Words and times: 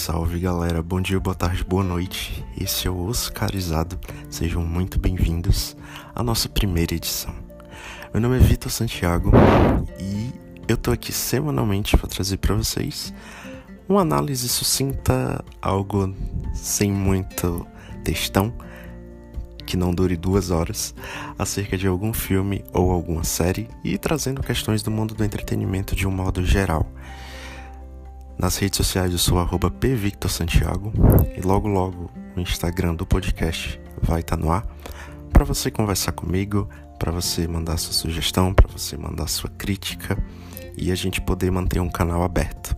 salve 0.00 0.38
galera, 0.38 0.82
bom 0.82 0.98
dia, 0.98 1.20
boa 1.20 1.34
tarde, 1.34 1.62
boa 1.62 1.84
noite. 1.84 2.42
Esse 2.58 2.88
é 2.88 2.90
o 2.90 3.04
Oscarizado, 3.04 4.00
sejam 4.30 4.62
muito 4.64 4.98
bem-vindos 4.98 5.76
à 6.14 6.22
nossa 6.22 6.48
primeira 6.48 6.94
edição. 6.94 7.34
Meu 8.10 8.22
nome 8.22 8.38
é 8.38 8.38
Vitor 8.38 8.72
Santiago 8.72 9.30
e 10.00 10.32
eu 10.66 10.78
tô 10.78 10.90
aqui 10.90 11.12
semanalmente 11.12 11.98
para 11.98 12.08
trazer 12.08 12.38
para 12.38 12.54
vocês 12.54 13.12
uma 13.86 14.00
análise 14.00 14.48
sucinta, 14.48 15.44
algo 15.60 16.14
sem 16.54 16.90
muito 16.90 17.66
textão, 18.02 18.54
que 19.66 19.76
não 19.76 19.92
dure 19.92 20.16
duas 20.16 20.50
horas, 20.50 20.94
acerca 21.38 21.76
de 21.76 21.86
algum 21.86 22.14
filme 22.14 22.64
ou 22.72 22.90
alguma 22.90 23.22
série 23.22 23.68
e 23.84 23.98
trazendo 23.98 24.42
questões 24.42 24.82
do 24.82 24.90
mundo 24.90 25.14
do 25.14 25.22
entretenimento 25.22 25.94
de 25.94 26.08
um 26.08 26.10
modo 26.10 26.42
geral. 26.42 26.90
Nas 28.40 28.56
redes 28.56 28.78
sociais 28.78 29.12
eu 29.12 29.18
sou 29.18 29.38
arroba 29.38 29.70
pvictorsantiago 29.70 30.94
e 31.36 31.42
logo 31.42 31.68
logo 31.68 32.10
o 32.34 32.40
Instagram 32.40 32.94
do 32.94 33.04
podcast 33.04 33.78
vai 34.00 34.20
estar 34.20 34.34
tá 34.34 34.42
no 34.42 34.50
ar 34.50 34.66
para 35.30 35.44
você 35.44 35.70
conversar 35.70 36.12
comigo, 36.12 36.66
para 36.98 37.12
você 37.12 37.46
mandar 37.46 37.76
sua 37.76 37.92
sugestão, 37.92 38.54
para 38.54 38.66
você 38.66 38.96
mandar 38.96 39.26
sua 39.26 39.50
crítica 39.50 40.16
e 40.74 40.90
a 40.90 40.94
gente 40.94 41.20
poder 41.20 41.50
manter 41.50 41.80
um 41.80 41.90
canal 41.90 42.22
aberto. 42.22 42.74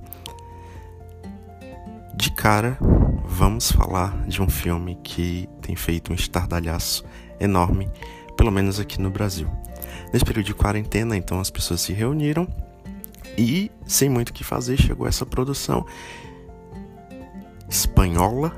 De 2.17 2.33
cara, 2.33 2.77
vamos 3.25 3.70
falar 3.70 4.20
de 4.27 4.42
um 4.42 4.48
filme 4.48 4.98
que 5.01 5.48
tem 5.61 5.77
feito 5.77 6.11
um 6.11 6.17
estardalhaço 6.17 7.05
enorme, 7.39 7.89
pelo 8.36 8.51
menos 8.51 8.81
aqui 8.81 9.01
no 9.01 9.11
Brasil. 9.11 9.48
Nesse 10.12 10.25
período 10.25 10.47
de 10.47 10.55
quarentena, 10.55 11.17
então 11.17 11.39
as 11.39 11.51
pessoas 11.51 11.83
se 11.83 11.92
reuniram 11.92 12.48
e, 13.36 13.70
sem 13.86 14.08
muito 14.08 14.30
o 14.30 14.33
que 14.33 14.44
fazer, 14.44 14.77
chegou 14.77 15.06
essa 15.06 15.25
produção 15.25 15.84
espanhola 17.69 18.55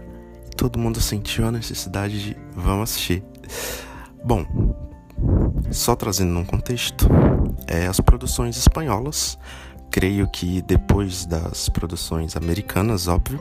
e 0.46 0.56
todo 0.56 0.78
mundo 0.78 1.00
sentiu 1.00 1.46
a 1.46 1.52
necessidade 1.52 2.22
de 2.22 2.36
vamos 2.54 2.90
assistir. 2.90 3.22
Bom, 4.24 4.46
só 5.70 5.94
trazendo 5.94 6.38
um 6.38 6.44
contexto, 6.44 7.08
é, 7.66 7.86
as 7.86 8.00
produções 8.00 8.56
espanholas, 8.56 9.38
creio 9.90 10.28
que 10.28 10.60
depois 10.62 11.24
das 11.24 11.68
produções 11.68 12.36
americanas, 12.36 13.06
óbvio, 13.06 13.38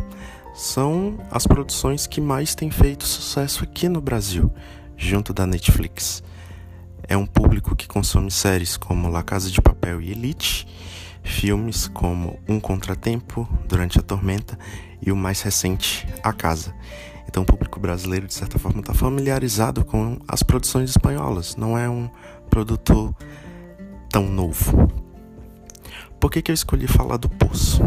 são 0.53 1.17
as 1.31 1.47
produções 1.47 2.05
que 2.05 2.21
mais 2.21 2.53
têm 2.53 2.69
feito 2.69 3.05
sucesso 3.05 3.63
aqui 3.63 3.89
no 3.89 3.99
Brasil, 3.99 4.51
junto 4.95 5.33
da 5.33 5.47
Netflix. 5.47 6.21
É 7.07 7.17
um 7.17 7.25
público 7.25 7.75
que 7.75 7.87
consome 7.87 8.29
séries 8.29 8.77
como 8.77 9.09
La 9.09 9.23
Casa 9.23 9.49
de 9.49 9.59
Papel 9.61 9.99
e 9.99 10.11
Elite 10.11 10.67
filmes 11.23 11.87
como 11.87 12.39
Um 12.47 12.59
Contratempo, 12.59 13.47
Durante 13.67 13.99
a 13.99 14.01
Tormenta 14.01 14.57
e 15.01 15.11
o 15.11 15.15
mais 15.15 15.41
recente, 15.41 16.07
A 16.21 16.31
Casa. 16.31 16.73
Então 17.27 17.43
o 17.43 17.45
público 17.45 17.79
brasileiro, 17.79 18.27
de 18.27 18.33
certa 18.33 18.59
forma, 18.59 18.81
está 18.81 18.93
familiarizado 18.93 19.83
com 19.83 20.19
as 20.27 20.43
produções 20.43 20.91
espanholas, 20.91 21.55
não 21.55 21.77
é 21.77 21.89
um 21.89 22.09
produto 22.49 23.15
tão 24.09 24.27
novo. 24.27 24.87
Por 26.19 26.29
que, 26.29 26.41
que 26.41 26.51
eu 26.51 26.53
escolhi 26.53 26.87
falar 26.87 27.17
do 27.17 27.27
Poço? 27.27 27.81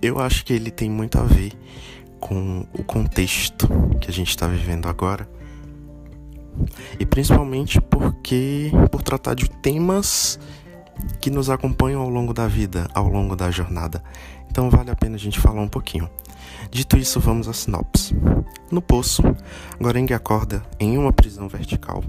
Eu 0.00 0.18
acho 0.18 0.44
que 0.44 0.52
ele 0.52 0.70
tem 0.70 0.88
muito 0.88 1.18
a 1.18 1.22
ver 1.22 1.52
com 2.18 2.66
o 2.72 2.82
contexto 2.82 3.68
que 4.00 4.10
a 4.10 4.12
gente 4.12 4.30
está 4.30 4.48
vivendo 4.48 4.88
agora. 4.88 5.28
E 6.98 7.06
principalmente 7.06 7.80
porque 7.80 8.72
por 8.90 9.02
tratar 9.02 9.34
de 9.34 9.48
temas 9.48 10.40
que 11.20 11.30
nos 11.30 11.50
acompanham 11.50 12.00
ao 12.00 12.08
longo 12.08 12.32
da 12.32 12.46
vida, 12.46 12.88
ao 12.94 13.08
longo 13.08 13.36
da 13.36 13.50
jornada. 13.50 14.02
Então 14.50 14.70
vale 14.70 14.90
a 14.90 14.96
pena 14.96 15.16
a 15.16 15.18
gente 15.18 15.40
falar 15.40 15.60
um 15.60 15.68
pouquinho. 15.68 16.08
Dito 16.70 16.96
isso, 16.96 17.20
vamos 17.20 17.48
à 17.48 17.52
sinopse. 17.52 18.14
No 18.70 18.82
poço, 18.82 19.22
Goreng 19.80 20.12
acorda 20.12 20.62
em 20.78 20.98
uma 20.98 21.12
prisão 21.12 21.48
vertical, 21.48 22.02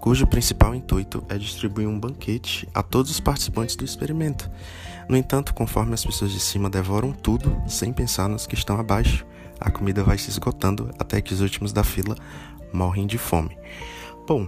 cujo 0.00 0.26
principal 0.26 0.74
intuito 0.74 1.24
é 1.28 1.38
distribuir 1.38 1.88
um 1.88 1.98
banquete 1.98 2.68
a 2.74 2.82
todos 2.82 3.10
os 3.10 3.20
participantes 3.20 3.76
do 3.76 3.84
experimento. 3.84 4.50
No 5.08 5.16
entanto, 5.16 5.54
conforme 5.54 5.94
as 5.94 6.04
pessoas 6.04 6.30
de 6.32 6.40
cima 6.40 6.68
devoram 6.68 7.12
tudo, 7.12 7.56
sem 7.66 7.92
pensar 7.92 8.28
nos 8.28 8.46
que 8.46 8.54
estão 8.54 8.78
abaixo, 8.78 9.24
a 9.58 9.70
comida 9.70 10.04
vai 10.04 10.18
se 10.18 10.30
esgotando 10.30 10.90
até 10.98 11.20
que 11.20 11.32
os 11.32 11.40
últimos 11.40 11.72
da 11.72 11.82
fila 11.82 12.14
morrem 12.72 13.06
de 13.06 13.16
fome. 13.16 13.56
Bom, 14.26 14.46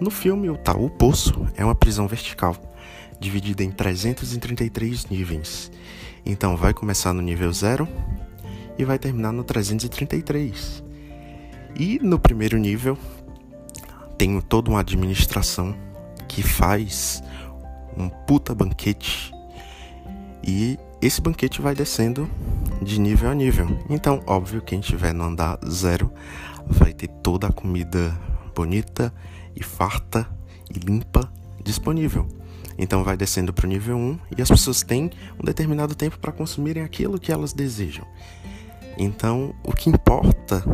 no 0.00 0.10
filme, 0.10 0.50
o 0.50 0.56
tal 0.56 0.84
o 0.84 0.90
Poço 0.90 1.46
é 1.56 1.64
uma 1.64 1.74
prisão 1.74 2.06
vertical 2.06 2.54
dividida 3.18 3.62
em 3.62 3.70
333 3.70 5.06
níveis. 5.06 5.70
Então 6.24 6.56
vai 6.56 6.72
começar 6.72 7.12
no 7.12 7.22
nível 7.22 7.52
0 7.52 7.88
e 8.78 8.84
vai 8.84 8.98
terminar 8.98 9.32
no 9.32 9.44
333. 9.44 10.82
E 11.76 11.98
no 12.02 12.18
primeiro 12.18 12.56
nível 12.56 12.96
tem 14.16 14.40
toda 14.40 14.70
uma 14.70 14.80
administração 14.80 15.76
que 16.28 16.42
faz 16.42 17.22
um 17.96 18.08
puta 18.08 18.54
banquete 18.54 19.32
e 20.46 20.78
esse 21.00 21.20
banquete 21.20 21.60
vai 21.60 21.74
descendo 21.74 22.28
de 22.82 23.00
nível 23.00 23.30
a 23.30 23.34
nível. 23.34 23.66
Então, 23.88 24.22
óbvio, 24.26 24.62
quem 24.62 24.80
estiver 24.80 25.12
no 25.12 25.24
andar 25.24 25.58
zero 25.68 26.10
vai 26.66 26.92
ter 26.92 27.08
toda 27.22 27.46
a 27.46 27.52
comida 27.52 28.18
bonita 28.54 29.12
e 29.54 29.62
farta 29.62 30.28
e 30.74 30.78
limpa 30.78 31.30
disponível. 31.62 32.26
Então 32.78 33.04
vai 33.04 33.16
descendo 33.16 33.52
para 33.52 33.66
o 33.66 33.68
nível 33.68 33.96
1 33.96 34.18
e 34.36 34.42
as 34.42 34.48
pessoas 34.48 34.82
têm 34.82 35.10
um 35.40 35.44
determinado 35.44 35.94
tempo 35.94 36.18
para 36.18 36.32
consumirem 36.32 36.82
aquilo 36.82 37.18
que 37.18 37.32
elas 37.32 37.52
desejam. 37.52 38.06
Então, 38.96 39.54
o 39.62 39.72
que 39.72 39.90
importa 39.90 40.64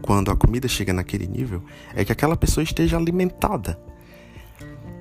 quando 0.00 0.30
a 0.30 0.36
comida 0.36 0.66
chega 0.66 0.92
naquele 0.92 1.26
nível 1.26 1.62
é 1.94 2.04
que 2.04 2.12
aquela 2.12 2.36
pessoa 2.36 2.64
esteja 2.64 2.96
alimentada. 2.96 3.78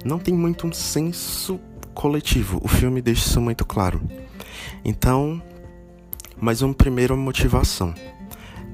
Não 0.04 0.20
tem 0.20 0.34
muito 0.34 0.68
um 0.68 0.74
senso 0.74 1.60
coletivo. 1.94 2.60
O 2.64 2.68
filme 2.68 3.02
deixa 3.02 3.28
isso 3.28 3.42
muito 3.42 3.66
claro. 3.66 4.02
Então, 4.84 5.42
mais 6.40 6.62
uma 6.62 6.74
primeira 6.74 7.16
motivação. 7.16 7.94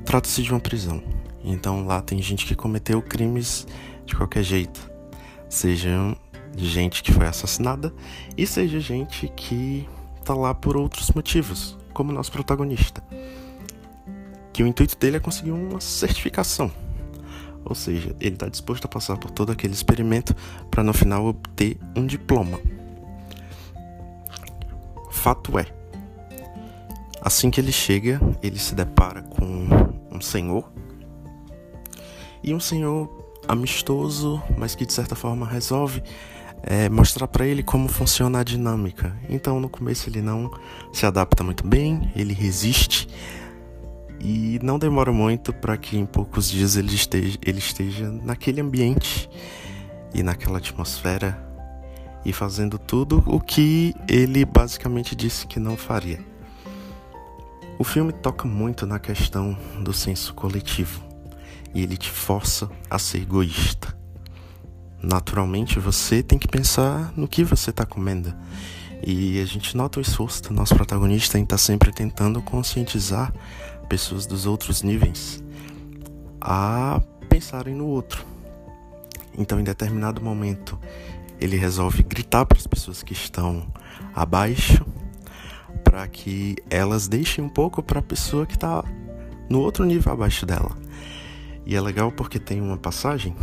Trata-se 0.04 0.44
de 0.44 0.52
uma 0.52 0.60
prisão. 0.60 1.02
Então 1.46 1.86
lá 1.86 2.02
tem 2.02 2.20
gente 2.22 2.46
que 2.46 2.56
cometeu 2.56 3.02
crimes 3.02 3.68
de 4.06 4.16
qualquer 4.16 4.44
jeito, 4.44 4.90
sejam 5.48 6.18
de 6.56 6.68
gente 6.68 7.04
que 7.04 7.12
foi 7.12 7.28
assassinada 7.28 7.94
e 8.38 8.48
seja 8.48 8.80
gente 8.80 9.28
que 9.36 9.88
tá 10.24 10.34
lá 10.34 10.54
por 10.54 10.78
outros 10.78 11.12
motivos, 11.12 11.78
como 11.94 12.12
nosso 12.12 12.32
protagonista. 12.32 13.04
Que 14.54 14.64
o 14.64 14.68
intuito 14.68 14.98
dele 14.98 15.18
é 15.18 15.20
conseguir 15.20 15.52
uma 15.52 15.82
certificação. 15.82 16.72
Ou 17.66 17.76
seja, 17.76 18.16
ele 18.20 18.36
está 18.36 18.48
disposto 18.48 18.86
a 18.86 18.88
passar 18.88 19.18
por 19.18 19.32
todo 19.32 19.52
aquele 19.52 19.74
experimento 19.74 20.36
para 20.72 20.84
no 20.84 20.94
final 20.94 21.26
obter 21.26 21.78
um 21.96 22.06
diploma. 22.06 22.60
Fato 25.12 25.58
é, 25.58 25.66
assim 27.22 27.50
que 27.50 27.60
ele 27.60 27.72
chega, 27.72 28.22
ele 28.42 28.60
se 28.60 28.76
depara 28.76 29.24
com 29.24 29.68
um 30.12 30.22
senhor 30.22 30.72
e 32.44 32.54
um 32.54 32.60
senhor 32.60 33.10
amistoso, 33.48 34.42
mas 34.56 34.76
que 34.76 34.86
de 34.86 34.94
certa 34.94 35.16
forma 35.16 35.48
resolve 35.48 36.04
é, 36.64 36.90
mostrar 36.90 37.28
para 37.28 37.46
ele 37.46 37.62
como 37.62 37.88
funciona 37.88 38.40
a 38.40 38.44
dinâmica. 38.44 39.16
Então, 39.30 39.60
no 39.60 39.70
começo 39.70 40.10
ele 40.10 40.22
não 40.22 40.52
se 40.92 41.06
adapta 41.06 41.44
muito 41.44 41.66
bem, 41.66 42.12
ele 42.16 42.34
resiste 42.34 43.08
e 44.20 44.60
não 44.64 44.80
demora 44.80 45.12
muito 45.12 45.54
para 45.54 45.78
que 45.78 45.98
em 45.98 46.06
poucos 46.06 46.50
dias 46.50 46.76
ele 46.76 46.94
esteja, 46.96 47.38
ele 47.46 47.60
esteja 47.60 48.10
naquele 48.10 48.62
ambiente 48.62 49.30
e 50.14 50.24
naquela 50.24 50.58
atmosfera 50.58 51.44
e 52.26 52.34
fazendo 52.34 52.80
tudo 52.80 53.24
o 53.28 53.40
que 53.40 53.94
ele 54.08 54.44
basicamente 54.44 55.16
disse 55.16 55.46
que 55.46 55.60
não 55.60 55.78
faria. 55.78 56.20
O 57.78 57.84
filme 57.84 58.12
toca 58.12 58.48
muito 58.48 58.88
na 58.88 58.98
questão 58.98 59.56
do 59.82 59.94
senso 59.94 60.34
coletivo 60.34 61.04
e 61.74 61.84
ele 61.84 61.98
te 61.98 62.10
força 62.10 62.70
a 62.90 62.98
ser 62.98 63.22
egoísta 63.22 63.95
naturalmente 65.06 65.80
você 65.80 66.24
tem 66.24 66.40
que 66.40 66.48
pensar 66.48 67.14
no 67.16 67.28
que 67.28 67.44
você 67.44 67.70
está 67.70 67.86
comendo. 67.86 68.34
E 69.06 69.40
a 69.40 69.46
gente 69.46 69.78
nota 69.78 70.00
o 70.00 70.02
esforço 70.02 70.42
do 70.44 70.54
nosso 70.54 70.76
protagonista 70.76 71.38
em 71.38 71.44
estar 71.44 71.56
tá 71.56 71.58
sempre 71.58 71.92
tentando 71.92 72.42
conscientizar 72.42 73.32
pessoas 73.88 74.26
dos 74.26 74.48
outros 74.48 74.82
níveis 74.82 75.44
a 76.42 77.02
pensarem 77.30 77.76
no 77.76 77.86
outro. 77.86 78.26
Então, 79.38 79.60
em 79.60 79.64
determinado 79.64 80.22
momento, 80.22 80.80
ele 81.40 81.56
resolve 81.56 82.02
gritar 82.02 82.46
para 82.46 82.58
as 82.58 82.66
pessoas 82.66 83.04
que 83.04 83.14
estão 83.14 83.68
abaixo 84.16 84.86
para 85.84 86.08
que 86.08 86.56
elas 86.70 87.08
deixem 87.08 87.44
um 87.44 87.50
pouco 87.50 87.84
para 87.84 88.00
a 88.00 88.04
pessoa 88.04 88.46
que 88.46 88.56
está 88.56 88.84
no 89.50 89.60
outro 89.60 89.86
nível 89.86 90.14
abaixo 90.14 90.46
dela. 90.46 90.76
E 91.66 91.76
é 91.76 91.82
legal 91.82 92.12
porque 92.12 92.40
tem 92.40 92.62
uma 92.62 92.78
passagem 92.78 93.36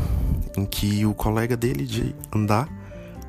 em 0.57 0.65
que 0.65 1.05
o 1.07 1.15
colega 1.15 1.57
dele 1.57 1.85
de 1.85 2.15
andar 2.35 2.69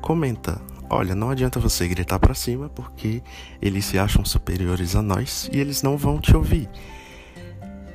comenta: 0.00 0.60
Olha, 0.88 1.14
não 1.14 1.30
adianta 1.30 1.58
você 1.58 1.88
gritar 1.88 2.18
para 2.18 2.34
cima 2.34 2.68
porque 2.68 3.22
eles 3.60 3.84
se 3.84 3.98
acham 3.98 4.24
superiores 4.24 4.94
a 4.94 5.02
nós 5.02 5.48
e 5.52 5.58
eles 5.58 5.82
não 5.82 5.96
vão 5.96 6.20
te 6.20 6.36
ouvir. 6.36 6.68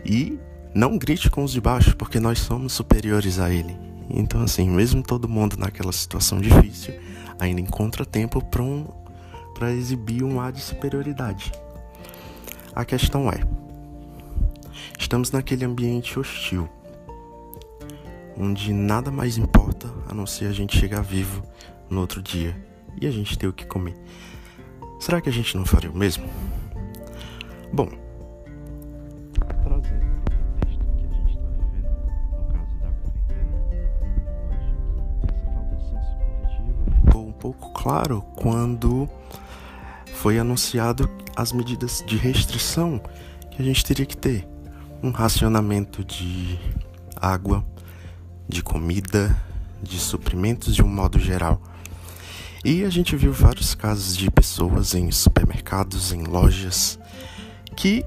E 0.06 0.40
não 0.74 0.98
grite 0.98 1.30
com 1.30 1.44
os 1.44 1.52
de 1.52 1.62
baixo, 1.62 1.96
porque 1.96 2.20
nós 2.20 2.40
somos 2.40 2.74
superiores 2.74 3.40
a 3.40 3.50
ele. 3.50 3.78
Então, 4.10 4.42
assim, 4.42 4.70
mesmo 4.70 5.04
todo 5.04 5.30
mundo 5.30 5.56
naquela 5.58 5.92
situação 5.92 6.40
difícil, 6.40 6.94
ainda 7.40 7.62
encontra 7.62 8.06
tempo 8.06 8.44
para 8.44 8.64
um, 8.64 8.88
exibir 9.78 10.24
um 10.24 10.40
ar 10.40 10.52
de 10.52 10.62
superioridade. 10.62 11.52
A 12.76 12.84
questão 12.84 13.30
é: 13.30 13.40
estamos 14.98 15.32
naquele 15.32 15.66
ambiente 15.66 16.20
hostil, 16.20 16.68
onde 18.40 18.72
nada 18.72 19.12
mais 19.12 19.38
importa 19.38 19.94
a 20.08 20.14
não 20.14 20.26
ser 20.26 20.46
a 20.46 20.54
gente 20.54 20.78
chegar 20.78 21.02
vivo 21.02 21.44
no 21.90 22.00
outro 22.00 22.22
dia 22.22 22.56
e 23.00 23.06
a 23.06 23.12
gente 23.12 23.38
ter 23.38 23.48
o 23.48 23.54
que 23.54 23.66
comer. 23.66 23.96
Será 25.00 25.20
que 25.20 25.28
a 25.28 25.32
gente 25.32 25.56
não 25.58 25.66
faria 25.66 25.92
o 25.92 25.98
mesmo? 25.98 26.28
Bom, 27.74 27.90
trazendo 29.64 30.06
o 30.06 30.22
contexto 30.32 30.86
que 30.98 31.06
a 31.06 31.12
gente 31.12 31.32
está 31.36 31.50
vivendo, 31.50 31.90
no 32.32 32.46
caso 32.54 32.80
da 32.80 32.92
quarentena, 33.28 33.90
essa 35.36 35.46
falta 35.54 35.76
de 35.76 35.84
senso 35.84 36.12
coletivo 36.18 37.06
ficou 37.06 37.28
um 37.28 37.34
pouco 37.34 37.74
claro 37.74 38.22
quando 38.36 39.10
foi 40.14 40.40
anunciado 40.40 41.10
as 41.36 41.52
medidas 41.52 42.04
de 42.06 42.18
restrição 42.18 43.02
que 43.52 43.62
a 43.62 43.66
gente 43.66 43.86
teria 43.86 44.06
que 44.06 44.18
ter. 44.18 44.48
Um 45.02 45.12
racionamento 45.12 46.04
de 46.04 46.60
água, 47.16 47.64
de 48.50 48.64
comida, 48.64 49.40
de 49.82 50.00
suprimentos 50.00 50.76
de 50.76 50.82
um 50.82 50.88
modo 50.88 51.20
geral. 51.20 51.62
E 52.66 52.84
a 52.84 52.90
gente 52.90 53.16
viu 53.16 53.32
vários 53.32 53.76
casos 53.76 54.18
de 54.18 54.30
pessoas 54.30 54.94
em 54.96 55.10
supermercados, 55.12 56.12
em 56.12 56.24
lojas, 56.24 57.00
que 57.76 58.04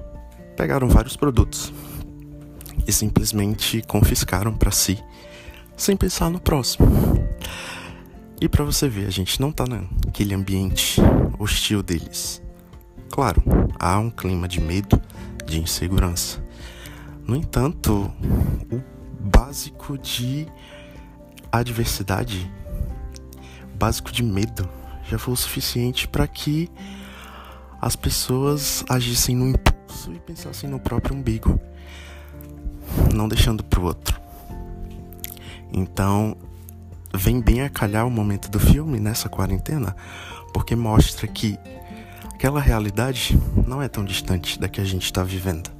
pegaram 0.55 0.87
vários 0.87 1.15
produtos 1.15 1.73
e 2.85 2.91
simplesmente 2.91 3.81
confiscaram 3.87 4.53
para 4.53 4.69
si, 4.69 5.01
sem 5.75 5.95
pensar 5.95 6.29
no 6.29 6.39
próximo. 6.39 6.87
E 8.39 8.49
para 8.49 8.65
você 8.65 8.89
ver, 8.89 9.07
a 9.07 9.11
gente 9.11 9.39
não 9.39 9.51
tá 9.51 9.65
naquele 9.65 10.35
ambiente 10.35 11.01
hostil 11.39 11.81
deles. 11.81 12.41
Claro, 13.09 13.41
há 13.79 13.97
um 13.97 14.09
clima 14.09 14.47
de 14.47 14.59
medo, 14.59 15.01
de 15.45 15.59
insegurança. 15.59 16.43
No 17.25 17.35
entanto, 17.35 18.11
o 18.69 18.81
básico 19.23 19.97
de 19.97 20.47
adversidade, 21.51 22.51
básico 23.75 24.11
de 24.11 24.21
medo, 24.21 24.69
já 25.09 25.17
foi 25.17 25.33
o 25.33 25.37
suficiente 25.37 26.07
para 26.07 26.27
que 26.27 26.69
as 27.81 27.95
pessoas 27.95 28.83
agissem 28.89 29.35
no 29.35 29.47
impulso 29.47 30.11
e 30.13 30.19
pensassem 30.19 30.69
no 30.69 30.79
próprio 30.79 31.15
umbigo, 31.15 31.59
não 33.13 33.27
deixando 33.27 33.63
para 33.63 33.79
o 33.79 33.83
outro. 33.83 34.19
Então, 35.71 36.37
vem 37.13 37.39
bem 37.41 37.61
a 37.61 37.69
calhar 37.69 38.05
o 38.05 38.11
momento 38.11 38.49
do 38.49 38.59
filme 38.59 38.99
nessa 38.99 39.29
quarentena, 39.29 39.95
porque 40.53 40.75
mostra 40.75 41.27
que 41.27 41.57
aquela 42.33 42.59
realidade 42.59 43.39
não 43.65 43.81
é 43.81 43.87
tão 43.87 44.03
distante 44.03 44.59
da 44.59 44.67
que 44.67 44.81
a 44.81 44.85
gente 44.85 45.05
está 45.05 45.23
vivendo. 45.23 45.72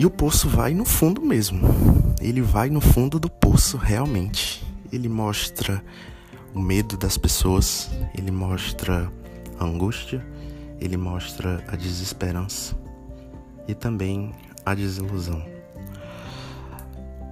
E 0.00 0.06
o 0.06 0.10
poço 0.10 0.48
vai 0.48 0.72
no 0.72 0.86
fundo 0.86 1.20
mesmo. 1.20 1.60
Ele 2.22 2.40
vai 2.40 2.70
no 2.70 2.80
fundo 2.80 3.20
do 3.20 3.28
poço 3.28 3.76
realmente. 3.76 4.64
Ele 4.90 5.10
mostra 5.10 5.84
o 6.54 6.58
medo 6.58 6.96
das 6.96 7.18
pessoas, 7.18 7.90
ele 8.16 8.30
mostra 8.30 9.12
a 9.58 9.64
angústia, 9.66 10.26
ele 10.80 10.96
mostra 10.96 11.62
a 11.68 11.76
desesperança 11.76 12.74
e 13.68 13.74
também 13.74 14.32
a 14.64 14.74
desilusão. 14.74 15.44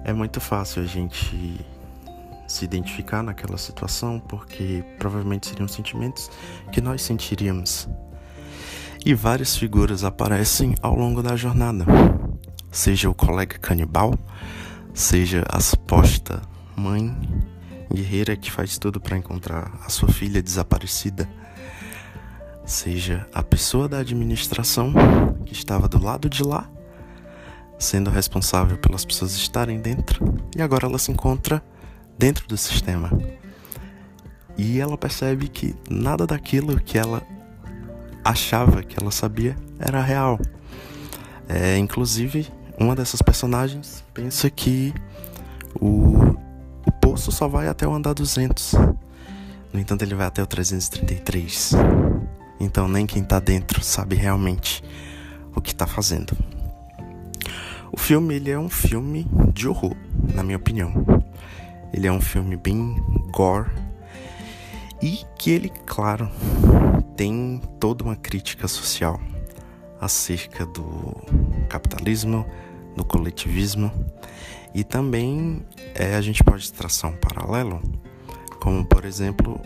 É 0.03 0.13
muito 0.13 0.39
fácil 0.39 0.83
a 0.83 0.85
gente 0.85 1.65
se 2.47 2.65
identificar 2.65 3.23
naquela 3.23 3.57
situação 3.57 4.19
porque 4.19 4.83
provavelmente 4.99 5.47
seriam 5.47 5.67
sentimentos 5.67 6.29
que 6.71 6.81
nós 6.81 7.01
sentiríamos. 7.01 7.89
E 9.03 9.15
várias 9.15 9.55
figuras 9.57 10.03
aparecem 10.03 10.75
ao 10.83 10.95
longo 10.95 11.23
da 11.23 11.35
jornada, 11.35 11.83
seja 12.71 13.09
o 13.09 13.13
colega 13.13 13.57
canibal, 13.57 14.13
seja 14.93 15.43
a 15.49 15.59
suposta 15.59 16.41
mãe 16.75 17.15
guerreira 17.93 18.35
que 18.35 18.51
faz 18.51 18.77
tudo 18.77 18.99
para 18.99 19.17
encontrar 19.17 19.71
a 19.83 19.89
sua 19.89 20.09
filha 20.09 20.41
desaparecida, 20.41 21.27
seja 22.65 23.27
a 23.33 23.41
pessoa 23.41 23.89
da 23.89 23.99
administração 23.99 24.93
que 25.45 25.53
estava 25.53 25.87
do 25.87 26.01
lado 26.01 26.29
de 26.29 26.43
lá, 26.43 26.69
sendo 27.77 28.09
responsável 28.09 28.77
pelas 28.77 29.03
pessoas 29.03 29.33
estarem 29.33 29.79
dentro, 29.79 30.37
e 30.55 30.61
agora 30.61 30.85
ela 30.85 30.99
se 30.99 31.11
encontra 31.11 31.63
dentro 32.17 32.47
do 32.47 32.57
sistema. 32.57 33.11
E 34.57 34.79
ela 34.79 34.97
percebe 34.97 35.47
que 35.47 35.73
nada 35.89 36.27
daquilo 36.27 36.79
que 36.79 36.97
ela 36.97 37.25
achava 38.23 38.83
que 38.83 39.01
ela 39.01 39.09
sabia 39.09 39.55
era 39.79 40.01
real. 40.01 40.37
É, 41.47 41.77
inclusive, 41.77 42.47
uma 42.79 42.95
dessas 42.95 43.21
personagens 43.21 44.03
pensa 44.13 44.49
que 44.49 44.93
o 45.79 46.35
poço 47.01 47.31
só 47.31 47.47
vai 47.47 47.67
até 47.67 47.87
o 47.87 47.93
andar 47.93 48.13
200. 48.13 48.73
No 49.73 49.79
entanto, 49.79 50.03
ele 50.03 50.15
vai 50.15 50.27
até 50.27 50.41
o 50.41 50.47
333. 50.47 51.73
Então, 52.59 52.87
nem 52.87 53.05
quem 53.05 53.23
tá 53.23 53.39
dentro 53.39 53.83
sabe 53.83 54.15
realmente 54.15 54.83
o 55.55 55.61
que 55.61 55.75
tá 55.75 55.85
fazendo. 55.85 56.35
O 57.91 57.97
filme, 57.97 58.35
ele 58.35 58.51
é 58.51 58.57
um 58.57 58.69
filme 58.69 59.27
de 59.53 59.67
horror, 59.67 59.95
na 60.33 60.43
minha 60.43 60.57
opinião. 60.57 60.93
Ele 61.93 62.07
é 62.07 62.11
um 62.11 62.21
filme 62.21 62.55
bem 62.55 62.95
gore 63.31 63.69
e 65.01 65.19
que 65.37 65.51
ele, 65.51 65.69
claro, 65.85 66.29
tem 67.15 67.61
toda 67.79 68.03
uma 68.03 68.15
crítica 68.15 68.67
social 68.67 69.19
acerca 69.99 70.65
do 70.65 71.15
capitalismo, 71.67 72.45
do 72.95 73.03
coletivismo 73.03 73.91
e 74.73 74.83
também 74.83 75.65
é, 75.95 76.15
a 76.15 76.21
gente 76.21 76.43
pode 76.43 76.71
traçar 76.71 77.11
um 77.11 77.15
paralelo, 77.15 77.81
como 78.59 78.85
por 78.85 79.05
exemplo 79.05 79.59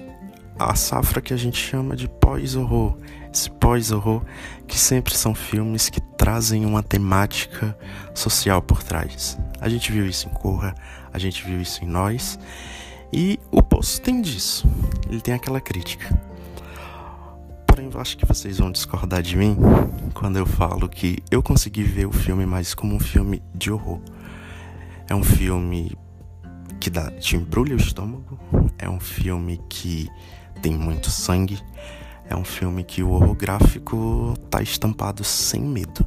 a 0.57 0.75
safra 0.75 1.21
que 1.21 1.33
a 1.33 1.37
gente 1.37 1.57
chama 1.57 1.95
de 1.95 2.07
pós-horror. 2.07 2.97
Esse 3.33 3.49
pós-horror 3.49 4.23
que 4.67 4.77
sempre 4.77 5.15
são 5.15 5.33
filmes 5.33 5.89
que 5.89 5.99
trazem 5.99 6.65
uma 6.65 6.83
temática 6.83 7.77
social 8.13 8.61
por 8.61 8.83
trás. 8.83 9.37
A 9.59 9.67
gente 9.67 9.91
viu 9.91 10.05
isso 10.05 10.27
em 10.27 10.31
Corra, 10.31 10.75
a 11.11 11.17
gente 11.17 11.43
viu 11.43 11.59
isso 11.59 11.83
em 11.83 11.87
Nós, 11.87 12.37
e 13.11 13.39
o 13.51 13.61
Poço 13.61 14.01
tem 14.01 14.21
disso. 14.21 14.67
Ele 15.09 15.19
tem 15.19 15.33
aquela 15.33 15.59
crítica. 15.59 16.32
Eu 17.93 17.99
acho 17.99 18.17
que 18.17 18.25
vocês 18.25 18.57
vão 18.57 18.71
discordar 18.71 19.21
de 19.21 19.37
mim 19.37 19.55
quando 20.15 20.37
eu 20.37 20.47
falo 20.47 20.89
que 20.89 21.19
eu 21.29 21.43
consegui 21.43 21.83
ver 21.83 22.07
o 22.07 22.11
filme 22.11 22.43
mais 22.43 22.73
como 22.73 22.95
um 22.95 22.99
filme 22.99 23.39
de 23.53 23.71
horror. 23.71 23.99
É 25.07 25.13
um 25.13 25.23
filme 25.23 25.95
que 26.79 26.89
dá, 26.89 27.11
te 27.11 27.35
embrulha 27.35 27.75
o 27.75 27.77
estômago, 27.77 28.39
é 28.79 28.89
um 28.89 28.99
filme 28.99 29.61
que 29.69 30.09
tem 30.59 30.73
muito 30.73 31.11
sangue, 31.11 31.59
é 32.27 32.35
um 32.35 32.43
filme 32.43 32.83
que 32.83 33.03
o 33.03 33.11
horror 33.11 33.35
gráfico 33.35 34.33
tá 34.49 34.59
estampado 34.59 35.23
sem 35.23 35.61
medo. 35.61 36.03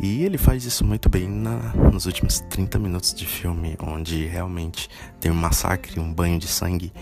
E 0.00 0.22
ele 0.22 0.38
faz 0.38 0.64
isso 0.64 0.84
muito 0.84 1.08
bem 1.08 1.28
na, 1.28 1.74
nos 1.92 2.06
últimos 2.06 2.38
30 2.48 2.78
minutos 2.78 3.12
de 3.12 3.26
filme, 3.26 3.76
onde 3.82 4.24
realmente 4.26 4.88
tem 5.20 5.32
um 5.32 5.34
massacre, 5.34 5.98
um 5.98 6.14
banho 6.14 6.38
de 6.38 6.46
sangue. 6.46 6.92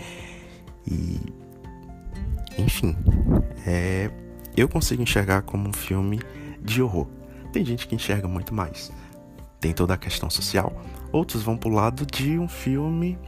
E. 0.87 1.40
Enfim, 2.57 2.95
é, 3.65 4.09
eu 4.55 4.67
consigo 4.67 5.01
enxergar 5.01 5.41
como 5.41 5.69
um 5.69 5.73
filme 5.73 6.19
de 6.61 6.81
horror. 6.81 7.07
Tem 7.51 7.65
gente 7.65 7.87
que 7.87 7.95
enxerga 7.95 8.27
muito 8.27 8.53
mais. 8.53 8.91
Tem 9.59 9.73
toda 9.73 9.93
a 9.93 9.97
questão 9.97 10.29
social, 10.29 10.73
Outros 11.11 11.43
vão 11.43 11.57
pro 11.57 11.69
lado 11.69 12.05
de 12.05 12.39
um 12.39 12.47
filme 12.47 13.19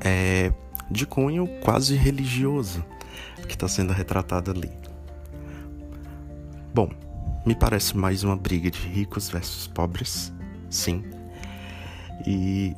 é, 0.00 0.50
de 0.90 1.06
cunho 1.06 1.46
quase 1.62 1.94
religioso 1.94 2.82
que 3.46 3.54
está 3.54 3.68
sendo 3.68 3.92
retratado 3.92 4.50
ali. 4.50 4.70
Bom, 6.74 6.88
me 7.44 7.54
parece 7.54 7.96
mais 7.96 8.24
uma 8.24 8.36
briga 8.36 8.70
de 8.70 8.80
ricos 8.80 9.28
versus 9.28 9.66
pobres, 9.66 10.32
sim. 10.70 11.04
E 12.26 12.74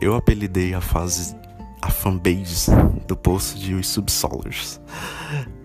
eu 0.00 0.14
apelidei 0.14 0.74
a 0.74 0.80
fase, 0.80 1.34
a 1.82 1.90
fanbase 1.90 2.70
do 3.06 3.16
post 3.16 3.58
de 3.58 3.74
os 3.74 3.88
Subsolers. 3.88 4.80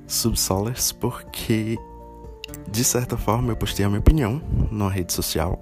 Subsolers 0.05 0.91
porque, 0.91 1.77
de 2.69 2.83
certa 2.83 3.15
forma, 3.15 3.51
eu 3.51 3.55
postei 3.55 3.85
a 3.85 3.89
minha 3.89 3.99
opinião 3.99 4.41
numa 4.71 4.91
rede 4.91 5.13
social 5.13 5.61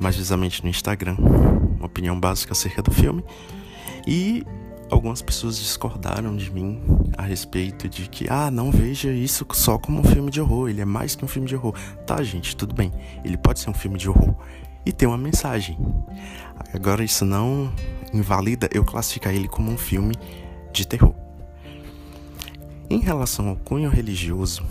mais 0.00 0.16
precisamente 0.16 0.64
no 0.64 0.70
Instagram, 0.70 1.14
uma 1.76 1.84
opinião 1.84 2.18
básica 2.18 2.52
acerca 2.52 2.82
do 2.82 2.90
filme. 2.90 3.22
E 4.06 4.44
algumas 4.90 5.20
pessoas 5.20 5.58
discordaram 5.58 6.34
de 6.34 6.50
mim 6.50 6.80
a 7.18 7.22
respeito 7.22 7.86
de 7.86 8.08
que, 8.08 8.26
ah, 8.30 8.50
não 8.50 8.70
veja 8.70 9.12
isso 9.12 9.46
só 9.52 9.78
como 9.78 10.00
um 10.00 10.04
filme 10.04 10.30
de 10.30 10.40
horror, 10.40 10.70
ele 10.70 10.80
é 10.80 10.86
mais 10.86 11.14
que 11.14 11.24
um 11.24 11.28
filme 11.28 11.46
de 11.46 11.54
horror. 11.54 11.74
Tá, 12.06 12.22
gente, 12.22 12.56
tudo 12.56 12.74
bem, 12.74 12.90
ele 13.22 13.36
pode 13.36 13.60
ser 13.60 13.68
um 13.68 13.74
filme 13.74 13.98
de 13.98 14.08
horror 14.08 14.34
e 14.86 14.90
ter 14.90 15.06
uma 15.06 15.18
mensagem. 15.18 15.76
Agora, 16.72 17.04
isso 17.04 17.24
não 17.24 17.72
invalida 18.12 18.68
eu 18.72 18.84
classificar 18.84 19.34
ele 19.34 19.48
como 19.48 19.70
um 19.70 19.78
filme 19.78 20.14
de 20.72 20.86
terror. 20.86 21.14
Em 22.88 22.98
relação 22.98 23.48
ao 23.48 23.56
cunho 23.56 23.88
religioso, 23.88 24.64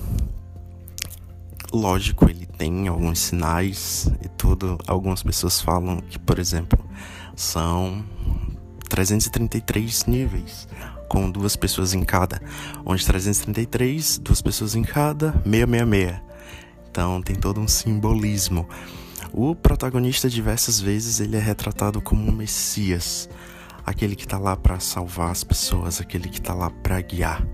lógico, 1.71 2.29
ele 2.29 2.45
tem 2.45 2.87
alguns 2.87 3.19
sinais 3.19 4.11
e 4.23 4.27
tudo. 4.27 4.77
Algumas 4.87 5.23
pessoas 5.23 5.61
falam 5.61 6.01
que, 6.01 6.19
por 6.19 6.39
exemplo, 6.39 6.79
são 7.35 8.03
333 8.89 10.05
níveis, 10.05 10.67
com 11.07 11.29
duas 11.31 11.55
pessoas 11.55 11.93
em 11.93 12.03
cada. 12.03 12.41
Onde 12.85 13.05
333, 13.05 14.17
duas 14.17 14.41
pessoas 14.41 14.75
em 14.75 14.83
cada, 14.83 15.31
666. 15.45 16.21
Então 16.91 17.21
tem 17.21 17.35
todo 17.35 17.61
um 17.61 17.67
simbolismo. 17.67 18.67
O 19.33 19.55
protagonista 19.55 20.29
diversas 20.29 20.79
vezes 20.79 21.19
ele 21.19 21.37
é 21.37 21.39
retratado 21.39 22.01
como 22.01 22.27
um 22.27 22.31
messias, 22.31 23.29
aquele 23.85 24.15
que 24.15 24.23
está 24.23 24.37
lá 24.37 24.55
para 24.55 24.79
salvar 24.79 25.31
as 25.31 25.43
pessoas, 25.43 26.01
aquele 26.01 26.29
que 26.29 26.39
está 26.39 26.53
lá 26.53 26.69
para 26.69 26.99
guiar. 27.01 27.45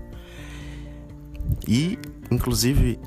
E 1.66 1.98
inclusive 2.30 2.98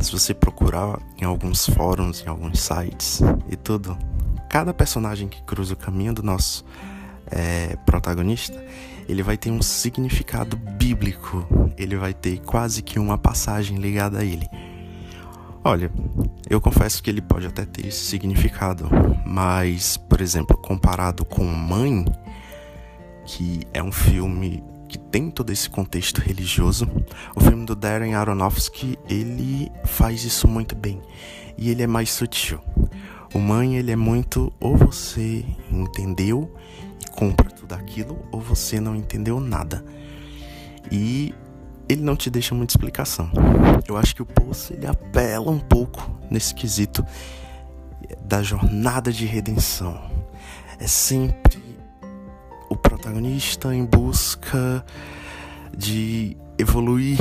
se 0.00 0.12
você 0.12 0.34
procurar 0.34 0.98
em 1.18 1.24
alguns 1.24 1.66
fóruns, 1.66 2.22
em 2.22 2.28
alguns 2.28 2.60
sites 2.60 3.20
e 3.50 3.56
tudo, 3.56 3.96
cada 4.50 4.74
personagem 4.74 5.28
que 5.28 5.42
cruza 5.42 5.74
o 5.74 5.76
caminho 5.76 6.12
do 6.12 6.22
nosso 6.22 6.64
é, 7.30 7.76
protagonista, 7.86 8.62
ele 9.08 9.22
vai 9.22 9.36
ter 9.36 9.50
um 9.50 9.62
significado 9.62 10.56
bíblico, 10.56 11.46
ele 11.76 11.96
vai 11.96 12.12
ter 12.12 12.40
quase 12.40 12.82
que 12.82 12.98
uma 12.98 13.16
passagem 13.16 13.78
ligada 13.78 14.18
a 14.18 14.24
ele. 14.24 14.46
Olha, 15.68 15.90
eu 16.48 16.60
confesso 16.60 17.02
que 17.02 17.10
ele 17.10 17.20
pode 17.20 17.44
até 17.44 17.64
ter 17.64 17.88
esse 17.88 18.04
significado, 18.04 18.88
mas, 19.26 19.96
por 19.96 20.20
exemplo, 20.20 20.56
comparado 20.56 21.24
com 21.24 21.44
Mãe, 21.44 22.04
que 23.24 23.66
é 23.74 23.82
um 23.82 23.90
filme 23.90 24.62
que 24.88 24.96
tem 24.96 25.28
todo 25.28 25.50
esse 25.50 25.68
contexto 25.68 26.20
religioso, 26.20 26.88
o 27.34 27.40
filme 27.40 27.66
do 27.66 27.74
Darren 27.74 28.14
Aronofsky, 28.14 28.96
ele 29.10 29.68
faz 29.84 30.22
isso 30.22 30.46
muito 30.46 30.76
bem. 30.76 31.02
E 31.58 31.68
ele 31.68 31.82
é 31.82 31.86
mais 31.88 32.12
sutil. 32.12 32.60
O 33.34 33.40
Mãe, 33.40 33.76
ele 33.76 33.90
é 33.90 33.96
muito 33.96 34.52
ou 34.60 34.76
você 34.76 35.44
entendeu 35.68 36.48
compra 37.10 37.50
tudo 37.50 37.72
aquilo 37.72 38.24
ou 38.30 38.40
você 38.40 38.78
não 38.78 38.94
entendeu 38.94 39.40
nada. 39.40 39.84
E 40.92 41.34
ele 41.88 42.02
não 42.02 42.16
te 42.16 42.30
deixa 42.30 42.54
muita 42.54 42.72
explicação. 42.72 43.30
Eu 43.86 43.96
acho 43.96 44.14
que 44.14 44.22
o 44.22 44.26
Poço 44.26 44.72
ele 44.72 44.86
apela 44.86 45.50
um 45.50 45.58
pouco 45.58 46.10
nesse 46.30 46.54
quesito 46.54 47.04
da 48.20 48.42
jornada 48.42 49.12
de 49.12 49.26
redenção. 49.26 50.10
É 50.78 50.86
sempre 50.86 51.62
o 52.68 52.76
protagonista 52.76 53.74
em 53.74 53.84
busca 53.84 54.84
de 55.76 56.36
evoluir 56.58 57.18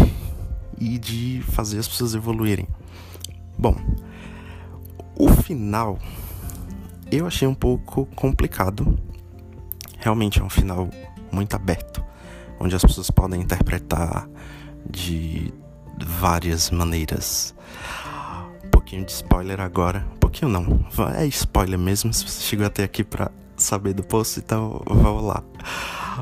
e 0.79 0.98
de 0.98 1.43
fazer 1.51 1.79
as 1.79 1.88
pessoas 1.88 2.15
evoluírem. 2.15 2.67
Bom, 3.57 3.75
o 5.17 5.29
final 5.29 6.00
eu 7.12 7.27
achei 7.27 7.48
um 7.48 7.53
pouco 7.53 8.05
complicado 8.07 8.98
realmente 10.05 10.39
é 10.39 10.43
um 10.43 10.50
final 10.50 10.88
muito 11.31 11.55
aberto, 11.55 12.03
onde 12.65 12.75
as 12.75 12.81
pessoas 12.81 13.12
podem 13.12 13.41
interpretar 13.41 14.27
de 14.89 15.53
várias 16.03 16.72
maneiras. 16.72 17.53
Um 18.63 18.69
pouquinho 18.69 19.05
de 19.05 19.12
spoiler 19.12 19.62
agora, 19.62 20.05
um 20.15 20.17
pouquinho 20.17 20.50
não, 20.50 20.86
é 21.15 21.25
spoiler 21.27 21.77
mesmo. 21.77 22.12
Se 22.12 22.27
você 22.27 22.41
chegou 22.41 22.65
até 22.65 22.84
aqui 22.84 23.03
para 23.03 23.31
saber 23.55 23.93
do 23.93 24.03
post, 24.03 24.39
então 24.39 24.81
vamos 24.88 25.24
lá. 25.24 25.43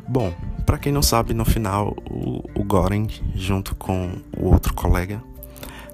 Bom, 0.08 0.34
para 0.66 0.78
quem 0.78 0.92
não 0.92 1.02
sabe, 1.02 1.34
no 1.34 1.46
final 1.46 1.96
o, 2.10 2.44
o 2.60 2.66
junto 3.36 3.76
com 3.76 4.12
o 4.38 4.48
outro 4.48 4.74
colega, 4.74 5.24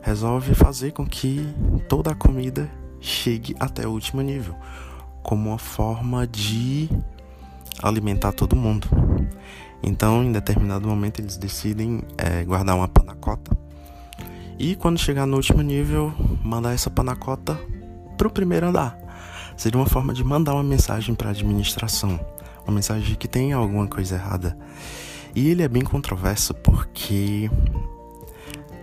resolve 0.02 0.56
fazer 0.56 0.92
com 0.94 1.06
que 1.06 1.48
toda 1.88 2.12
a 2.12 2.16
comida 2.16 2.70
chegue 3.00 3.56
até 3.60 3.88
o 3.88 3.92
último 3.92 4.22
nível, 4.22 4.56
como 5.22 5.50
uma 5.50 5.60
forma 5.60 6.26
de 6.26 6.90
alimentar 7.82 8.32
todo 8.32 8.56
mundo. 8.56 8.88
Então, 9.82 10.24
em 10.24 10.32
determinado 10.32 10.88
momento, 10.88 11.20
eles 11.20 11.38
decidem 11.38 12.02
é, 12.18 12.44
guardar 12.44 12.76
uma 12.76 12.88
panacota 12.88 13.58
e, 14.60 14.76
quando 14.76 15.00
chegar 15.00 15.26
no 15.26 15.38
último 15.38 15.62
nível, 15.62 16.14
mandar 16.44 16.74
essa 16.74 16.90
panacota 16.90 17.58
para 18.18 18.28
o 18.28 18.32
primeiro 18.32 18.68
andar. 18.68 19.00
Seria 19.56 19.80
uma 19.80 19.88
forma 19.88 20.14
de 20.14 20.22
mandar 20.22 20.54
uma 20.54 20.64
mensagem 20.64 21.16
para 21.16 21.30
a 21.30 21.32
administração, 21.32 22.20
uma 22.66 22.76
mensagem 22.76 23.08
de 23.08 23.16
que 23.16 23.28
tem 23.28 23.54
alguma 23.54 23.88
coisa 23.88 24.16
errada. 24.16 24.58
E 25.34 25.50
ele 25.50 25.64
é 25.64 25.68
bem 25.68 25.82
controverso 25.82 26.54
porque 26.56 27.50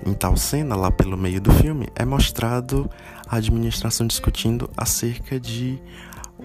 em 0.06 0.14
tal 0.14 0.34
cena, 0.36 0.74
lá 0.76 0.90
pelo 0.90 1.16
meio 1.16 1.40
do 1.42 1.52
filme, 1.52 1.88
é 1.94 2.06
mostrado 2.06 2.88
a 3.28 3.36
administração 3.36 4.06
discutindo 4.06 4.70
acerca 4.76 5.38
de 5.38 5.78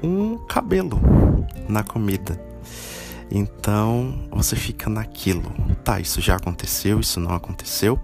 um 0.03 0.37
cabelo 0.39 0.99
na 1.69 1.83
comida. 1.83 2.50
Então 3.31 4.27
você 4.29 4.55
fica 4.55 4.89
naquilo, 4.89 5.51
tá? 5.83 5.99
Isso 5.99 6.19
já 6.19 6.35
aconteceu, 6.35 6.99
isso 6.99 7.19
não 7.19 7.33
aconteceu. 7.33 7.99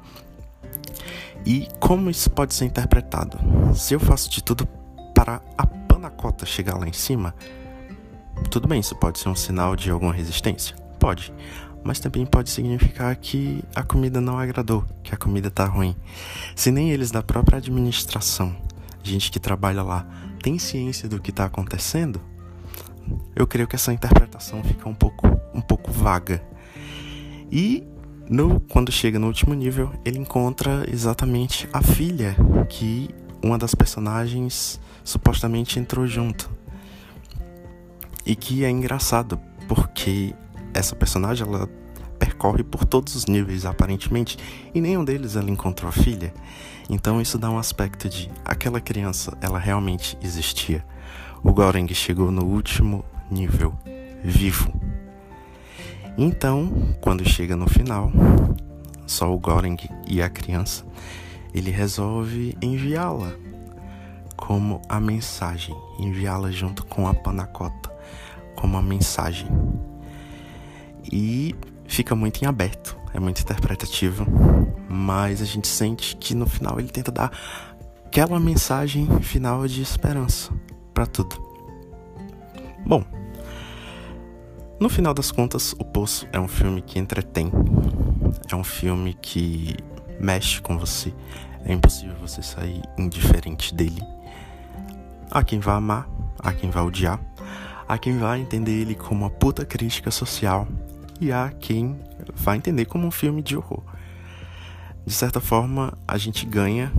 E 1.45 1.67
como 1.79 2.09
isso 2.09 2.29
pode 2.29 2.53
ser 2.53 2.65
interpretado? 2.65 3.37
Se 3.75 3.93
eu 3.93 3.99
faço 3.99 4.29
de 4.29 4.43
tudo 4.43 4.65
para 5.13 5.41
a 5.57 5.67
panacota 5.67 6.45
chegar 6.45 6.77
lá 6.77 6.87
em 6.87 6.93
cima, 6.93 7.35
tudo 8.49 8.67
bem, 8.67 8.79
isso 8.79 8.95
pode 8.95 9.19
ser 9.19 9.29
um 9.29 9.35
sinal 9.35 9.75
de 9.75 9.89
alguma 9.89 10.13
resistência? 10.13 10.75
Pode. 10.99 11.33
Mas 11.83 11.99
também 11.99 12.25
pode 12.25 12.49
significar 12.49 13.15
que 13.15 13.63
a 13.75 13.83
comida 13.83 14.19
não 14.21 14.37
agradou, 14.37 14.85
que 15.03 15.13
a 15.13 15.17
comida 15.17 15.49
tá 15.49 15.65
ruim. 15.65 15.95
Se 16.55 16.71
nem 16.71 16.91
eles 16.91 17.11
da 17.11 17.21
própria 17.21 17.57
administração, 17.57 18.55
gente 19.03 19.31
que 19.31 19.39
trabalha 19.39 19.83
lá, 19.83 20.05
tem 20.41 20.59
ciência 20.59 21.07
do 21.07 21.19
que 21.19 21.29
está 21.29 21.45
acontecendo, 21.45 22.21
eu 23.35 23.45
creio 23.45 23.67
que 23.67 23.75
essa 23.75 23.93
interpretação 23.93 24.63
fica 24.63 24.87
um 24.87 24.93
pouco, 24.93 25.27
um 25.53 25.61
pouco 25.61 25.91
vaga. 25.91 26.41
E 27.51 27.83
no, 28.29 28.59
quando 28.59 28.91
chega 28.91 29.17
no 29.17 29.27
último 29.27 29.53
nível, 29.53 29.91
ele 30.03 30.19
encontra 30.19 30.85
exatamente 30.91 31.67
a 31.71 31.81
filha 31.81 32.35
que 32.69 33.09
uma 33.41 33.57
das 33.57 33.73
personagens 33.73 34.79
supostamente 35.03 35.79
entrou 35.79 36.05
junto. 36.05 36.49
E 38.25 38.35
que 38.35 38.65
é 38.65 38.69
engraçado, 38.69 39.39
porque 39.67 40.33
essa 40.73 40.95
personagem 40.95 41.47
ela 41.47 41.69
percorre 42.19 42.63
por 42.63 42.83
todos 42.83 43.15
os 43.15 43.25
níveis 43.25 43.65
aparentemente, 43.65 44.37
e 44.73 44.81
nenhum 44.81 45.05
deles 45.05 45.35
ela 45.35 45.49
encontrou 45.49 45.87
a 45.87 45.93
filha. 45.93 46.33
Então 46.89 47.21
isso 47.21 47.37
dá 47.37 47.49
um 47.49 47.57
aspecto 47.57 48.09
de 48.09 48.29
aquela 48.43 48.81
criança, 48.81 49.37
ela 49.41 49.59
realmente 49.59 50.17
existia. 50.21 50.83
O 51.47 51.53
Goreng 51.53 51.87
chegou 51.93 52.29
no 52.29 52.43
último 52.43 53.05
nível, 53.31 53.73
vivo. 54.21 54.69
Então, 56.17 56.69
quando 56.99 57.27
chega 57.27 57.55
no 57.55 57.69
final, 57.69 58.11
só 59.07 59.33
o 59.33 59.39
Goreng 59.39 59.77
e 60.05 60.21
a 60.21 60.29
criança, 60.29 60.85
ele 61.53 61.71
resolve 61.71 62.55
enviá-la 62.61 63.33
como 64.35 64.81
a 64.89 64.99
mensagem, 64.99 65.73
enviá-la 65.97 66.51
junto 66.51 66.85
com 66.85 67.07
a 67.07 67.13
panacota, 67.13 67.95
como 68.53 68.75
a 68.75 68.81
mensagem. 68.81 69.47
E 71.09 71.55
fica 71.85 72.13
muito 72.13 72.43
em 72.43 72.45
aberto, 72.45 72.97
é 73.13 73.21
muito 73.21 73.41
interpretativo, 73.41 74.27
mas 74.89 75.41
a 75.41 75.45
gente 75.45 75.69
sente 75.69 76.17
que 76.17 76.35
no 76.35 76.45
final 76.45 76.77
ele 76.77 76.89
tenta 76.89 77.09
dar 77.09 77.31
aquela 78.05 78.37
mensagem 78.37 79.07
final 79.21 79.65
de 79.65 79.81
esperança 79.81 80.51
para 80.97 81.05
tudo. 81.05 81.39
Bom, 82.83 83.03
no 84.79 84.89
final 84.89 85.13
das 85.13 85.31
contas, 85.31 85.73
O 85.73 85.85
Poço 85.85 86.27
é 86.31 86.39
um 86.39 86.47
filme 86.47 86.81
que 86.81 86.97
entretém, 86.97 87.51
é 88.51 88.55
um 88.55 88.63
filme 88.63 89.13
que 89.13 89.75
mexe 90.19 90.59
com 90.59 90.75
você, 90.75 91.13
é 91.63 91.71
impossível 91.71 92.15
você 92.15 92.41
sair 92.41 92.81
indiferente 92.97 93.75
dele. 93.75 94.01
Há 95.29 95.43
quem 95.43 95.59
vá 95.59 95.75
amar, 95.75 96.09
há 96.39 96.51
quem 96.51 96.71
vá 96.71 96.81
odiar, 96.81 97.19
há 97.87 97.95
quem 97.99 98.17
vá 98.17 98.35
entender 98.35 98.81
ele 98.81 98.95
como 98.95 99.23
uma 99.23 99.29
puta 99.29 99.63
crítica 99.63 100.09
social 100.09 100.67
e 101.21 101.31
há 101.31 101.51
quem 101.59 101.95
vai 102.33 102.57
entender 102.57 102.85
como 102.85 103.05
um 103.05 103.11
filme 103.11 103.43
de 103.43 103.55
horror. 103.55 103.83
De 105.05 105.13
certa 105.13 105.39
forma, 105.39 105.95
a 106.07 106.17
gente 106.17 106.43
ganha 106.43 106.91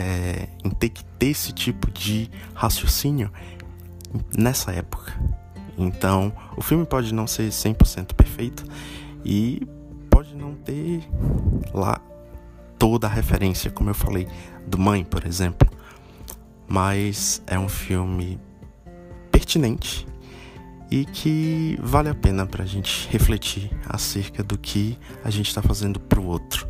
é, 0.00 0.48
em 0.64 0.70
ter 0.70 0.88
que 0.88 1.04
ter 1.04 1.26
esse 1.26 1.52
tipo 1.52 1.90
de 1.90 2.30
raciocínio 2.54 3.30
nessa 4.36 4.72
época. 4.72 5.12
Então, 5.76 6.32
o 6.56 6.62
filme 6.62 6.86
pode 6.86 7.12
não 7.12 7.26
ser 7.26 7.48
100% 7.50 8.14
perfeito 8.14 8.64
e 9.22 9.62
pode 10.08 10.34
não 10.34 10.54
ter 10.54 11.06
lá 11.74 12.00
toda 12.78 13.06
a 13.06 13.10
referência, 13.10 13.70
como 13.70 13.90
eu 13.90 13.94
falei, 13.94 14.26
do 14.66 14.78
Mãe, 14.78 15.04
por 15.04 15.26
exemplo. 15.26 15.68
Mas 16.66 17.42
é 17.46 17.58
um 17.58 17.68
filme 17.68 18.40
pertinente 19.30 20.06
e 20.90 21.04
que 21.04 21.78
vale 21.82 22.08
a 22.08 22.14
pena 22.14 22.46
para 22.46 22.64
a 22.64 22.66
gente 22.66 23.06
refletir 23.10 23.70
acerca 23.86 24.42
do 24.42 24.58
que 24.58 24.98
a 25.22 25.30
gente 25.30 25.48
está 25.48 25.62
fazendo 25.62 26.00
para 26.00 26.20
o 26.20 26.26
outro, 26.26 26.66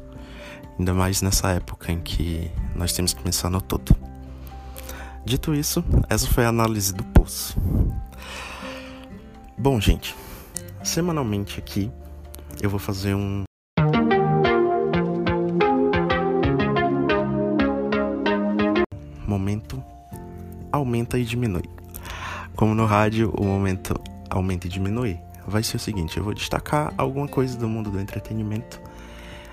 ainda 0.81 0.95
mais 0.95 1.21
nessa 1.21 1.51
época 1.51 1.93
em 1.93 2.01
que 2.01 2.51
nós 2.75 2.95
temos 2.95 3.13
que 3.13 3.23
pensar 3.23 3.51
no 3.51 3.61
todo. 3.61 3.95
Dito 5.27 5.55
isso, 5.55 5.85
essa 6.09 6.27
foi 6.27 6.47
a 6.47 6.49
análise 6.49 6.95
do 6.95 7.05
poço. 7.05 7.55
Bom, 9.59 9.79
gente, 9.79 10.17
semanalmente 10.83 11.59
aqui 11.61 11.93
eu 12.63 12.71
vou 12.71 12.81
fazer 12.81 13.15
um 13.15 13.45
momento 19.27 19.85
aumenta 20.73 21.19
e 21.19 21.25
diminui. 21.27 21.65
Como 22.57 22.75
no 22.75 22.87
rádio, 22.87 23.31
o 23.37 23.45
momento 23.45 24.01
aumenta 24.31 24.67
e 24.67 24.71
diminui. 24.71 25.19
Vai 25.47 25.63
ser 25.63 25.77
o 25.77 25.81
seguinte: 25.81 26.17
eu 26.17 26.25
vou 26.25 26.33
destacar 26.33 26.95
alguma 26.97 27.29
coisa 27.29 27.59
do 27.59 27.69
mundo 27.69 27.91
do 27.91 28.01
entretenimento. 28.01 28.81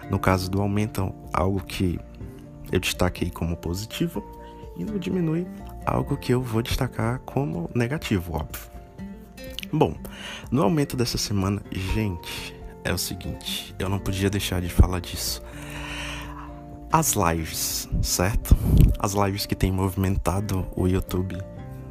No 0.09 0.19
caso 0.19 0.49
do 0.49 0.61
aumento, 0.61 1.13
algo 1.33 1.63
que 1.63 1.99
eu 2.71 2.79
destaquei 2.79 3.29
como 3.29 3.55
positivo. 3.55 4.23
E 4.77 4.83
no 4.83 4.99
diminui, 4.99 5.47
algo 5.85 6.15
que 6.17 6.33
eu 6.33 6.41
vou 6.41 6.61
destacar 6.61 7.19
como 7.19 7.69
negativo, 7.73 8.33
óbvio. 8.35 8.77
Bom, 9.71 9.95
no 10.51 10.63
aumento 10.63 10.95
dessa 10.95 11.17
semana, 11.17 11.61
gente, 11.71 12.55
é 12.83 12.93
o 12.93 12.97
seguinte: 12.97 13.75
eu 13.79 13.89
não 13.89 13.99
podia 13.99 14.29
deixar 14.29 14.61
de 14.61 14.69
falar 14.69 14.99
disso. 14.99 15.41
As 16.91 17.13
lives, 17.13 17.89
certo? 18.01 18.55
As 18.97 19.13
lives 19.13 19.45
que 19.45 19.55
têm 19.55 19.71
movimentado 19.71 20.65
o 20.75 20.87
YouTube 20.87 21.37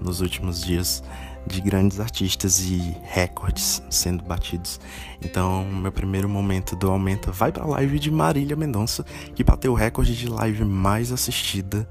nos 0.00 0.20
últimos 0.20 0.62
dias 0.62 1.02
de 1.46 1.60
grandes 1.60 2.00
artistas 2.00 2.60
e 2.60 2.96
recordes 3.04 3.82
sendo 3.88 4.24
batidos. 4.24 4.80
Então, 5.22 5.64
meu 5.64 5.92
primeiro 5.92 6.28
momento 6.28 6.74
do 6.74 6.90
aumento 6.90 7.32
vai 7.32 7.52
para 7.52 7.64
a 7.64 7.66
live 7.66 7.98
de 7.98 8.10
Marília 8.10 8.56
Mendonça, 8.56 9.04
que 9.34 9.44
bateu 9.44 9.72
o 9.72 9.76
recorde 9.76 10.16
de 10.16 10.28
live 10.28 10.64
mais 10.64 11.12
assistida 11.12 11.88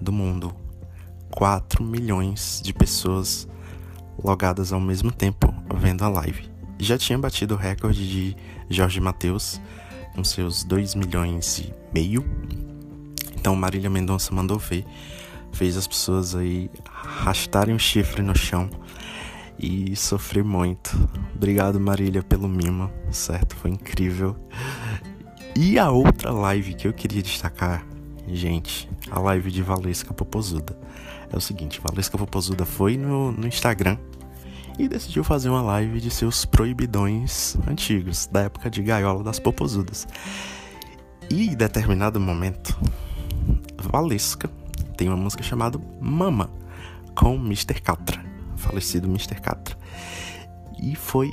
do 0.00 0.12
mundo. 0.12 0.54
4 1.30 1.82
milhões 1.82 2.60
de 2.62 2.72
pessoas 2.72 3.48
logadas 4.22 4.72
ao 4.72 4.80
mesmo 4.80 5.10
tempo 5.10 5.54
vendo 5.76 6.04
a 6.04 6.08
live. 6.08 6.50
Já 6.78 6.98
tinha 6.98 7.18
batido 7.18 7.54
o 7.54 7.58
recorde 7.58 8.08
de 8.08 8.36
Jorge 8.68 9.00
Mateus 9.00 9.60
com 10.14 10.22
seus 10.24 10.64
2 10.64 10.94
milhões 10.94 11.58
e 11.58 11.72
meio. 11.92 12.24
Então 13.34 13.54
Marília 13.54 13.90
Mendonça 13.90 14.34
mandou 14.34 14.58
ver 14.58 14.84
fez 15.52 15.76
as 15.76 15.86
pessoas 15.86 16.34
aí 16.34 16.70
arrastarem 16.86 17.74
o 17.74 17.78
chifre 17.78 18.22
no 18.22 18.36
chão 18.36 18.68
e 19.58 19.94
sofrer 19.96 20.44
muito. 20.44 21.08
Obrigado, 21.34 21.80
Marília, 21.80 22.22
pelo 22.22 22.48
mimo, 22.48 22.90
certo? 23.10 23.56
Foi 23.56 23.70
incrível. 23.70 24.36
E 25.56 25.78
a 25.78 25.90
outra 25.90 26.30
live 26.30 26.74
que 26.74 26.86
eu 26.86 26.92
queria 26.92 27.22
destacar, 27.22 27.84
gente, 28.28 28.88
a 29.10 29.18
live 29.18 29.50
de 29.50 29.62
Valesca 29.62 30.14
Popozuda. 30.14 30.78
É 31.32 31.36
o 31.36 31.40
seguinte, 31.40 31.80
Valesca 31.82 32.16
Popozuda 32.16 32.64
foi 32.64 32.96
no, 32.96 33.32
no 33.32 33.46
Instagram 33.46 33.98
e 34.78 34.86
decidiu 34.86 35.24
fazer 35.24 35.48
uma 35.48 35.60
live 35.60 36.00
de 36.00 36.10
seus 36.10 36.44
proibidões 36.44 37.56
antigos, 37.66 38.26
da 38.26 38.42
época 38.42 38.70
de 38.70 38.82
gaiola 38.82 39.24
das 39.24 39.40
popozudas. 39.40 40.06
E 41.28 41.48
em 41.48 41.56
determinado 41.56 42.20
momento, 42.20 42.78
Valesca 43.76 44.48
tem 44.96 45.08
uma 45.08 45.16
música 45.16 45.42
chamada 45.42 45.80
Mama, 46.00 46.50
com 47.14 47.34
Mr. 47.34 47.80
Catra, 47.80 48.17
falecido 48.68 49.08
Mr. 49.08 49.40
Catra. 49.40 49.76
E 50.80 50.94
foi 50.94 51.32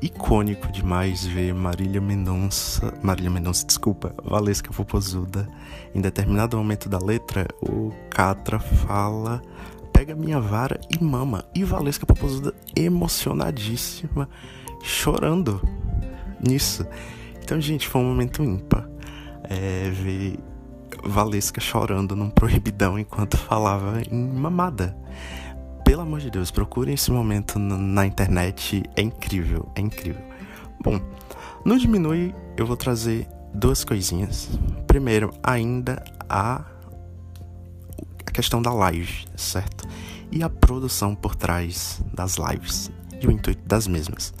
icônico 0.00 0.70
demais 0.72 1.24
ver 1.24 1.54
Marília 1.54 2.00
Mendonça, 2.00 2.92
Marília 3.02 3.30
Mendonça, 3.30 3.64
desculpa, 3.64 4.14
Valesca 4.24 4.72
Popozuda. 4.72 5.48
Em 5.94 6.00
determinado 6.00 6.56
momento 6.56 6.88
da 6.88 6.98
letra, 6.98 7.46
o 7.60 7.92
Catra 8.10 8.58
fala: 8.58 9.40
"Pega 9.92 10.14
minha 10.14 10.40
vara 10.40 10.80
e 10.90 11.02
mama". 11.02 11.44
E 11.54 11.62
Valesca 11.62 12.06
Popozuda 12.06 12.54
emocionadíssima, 12.74 14.28
chorando 14.82 15.62
nisso. 16.40 16.84
Então, 17.42 17.60
gente, 17.60 17.86
foi 17.86 18.00
um 18.00 18.08
momento 18.08 18.42
ímpar. 18.42 18.88
É, 19.44 19.90
ver 19.90 20.38
Valesca 21.04 21.60
chorando 21.60 22.14
num 22.14 22.30
proibidão 22.30 22.98
enquanto 22.98 23.36
falava 23.36 24.00
em 24.10 24.28
mamada. 24.28 24.96
Pelo 25.92 26.00
amor 26.00 26.20
de 26.20 26.30
Deus, 26.30 26.50
procurem 26.50 26.94
esse 26.94 27.10
momento 27.10 27.58
na 27.58 28.06
internet, 28.06 28.82
é 28.96 29.02
incrível, 29.02 29.70
é 29.74 29.82
incrível. 29.82 30.22
Bom, 30.82 30.98
no 31.66 31.78
Diminui 31.78 32.34
eu 32.56 32.64
vou 32.66 32.78
trazer 32.78 33.28
duas 33.52 33.84
coisinhas. 33.84 34.48
Primeiro, 34.86 35.30
ainda 35.42 36.02
a, 36.30 36.64
a 38.24 38.30
questão 38.30 38.62
da 38.62 38.72
live, 38.72 39.26
certo? 39.36 39.86
E 40.30 40.42
a 40.42 40.48
produção 40.48 41.14
por 41.14 41.36
trás 41.36 42.02
das 42.14 42.36
lives 42.38 42.90
e 43.20 43.26
o 43.26 43.30
intuito 43.30 43.62
das 43.66 43.86
mesmas. 43.86 44.32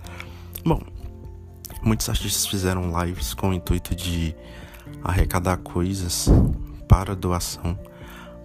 Bom, 0.64 0.80
muitos 1.82 2.08
artistas 2.08 2.46
fizeram 2.46 2.90
lives 2.98 3.34
com 3.34 3.50
o 3.50 3.52
intuito 3.52 3.94
de 3.94 4.34
arrecadar 5.04 5.58
coisas 5.58 6.30
para 6.88 7.14
doação 7.14 7.78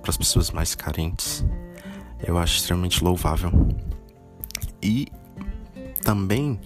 para 0.02 0.10
as 0.10 0.17
pessoas 0.17 0.52
mais 0.52 0.76
carentes. 0.76 1.46
Eu 2.22 2.38
acho 2.38 2.58
extremamente 2.58 3.04
louvável. 3.04 3.52
E 4.82 5.08
também 6.04 6.60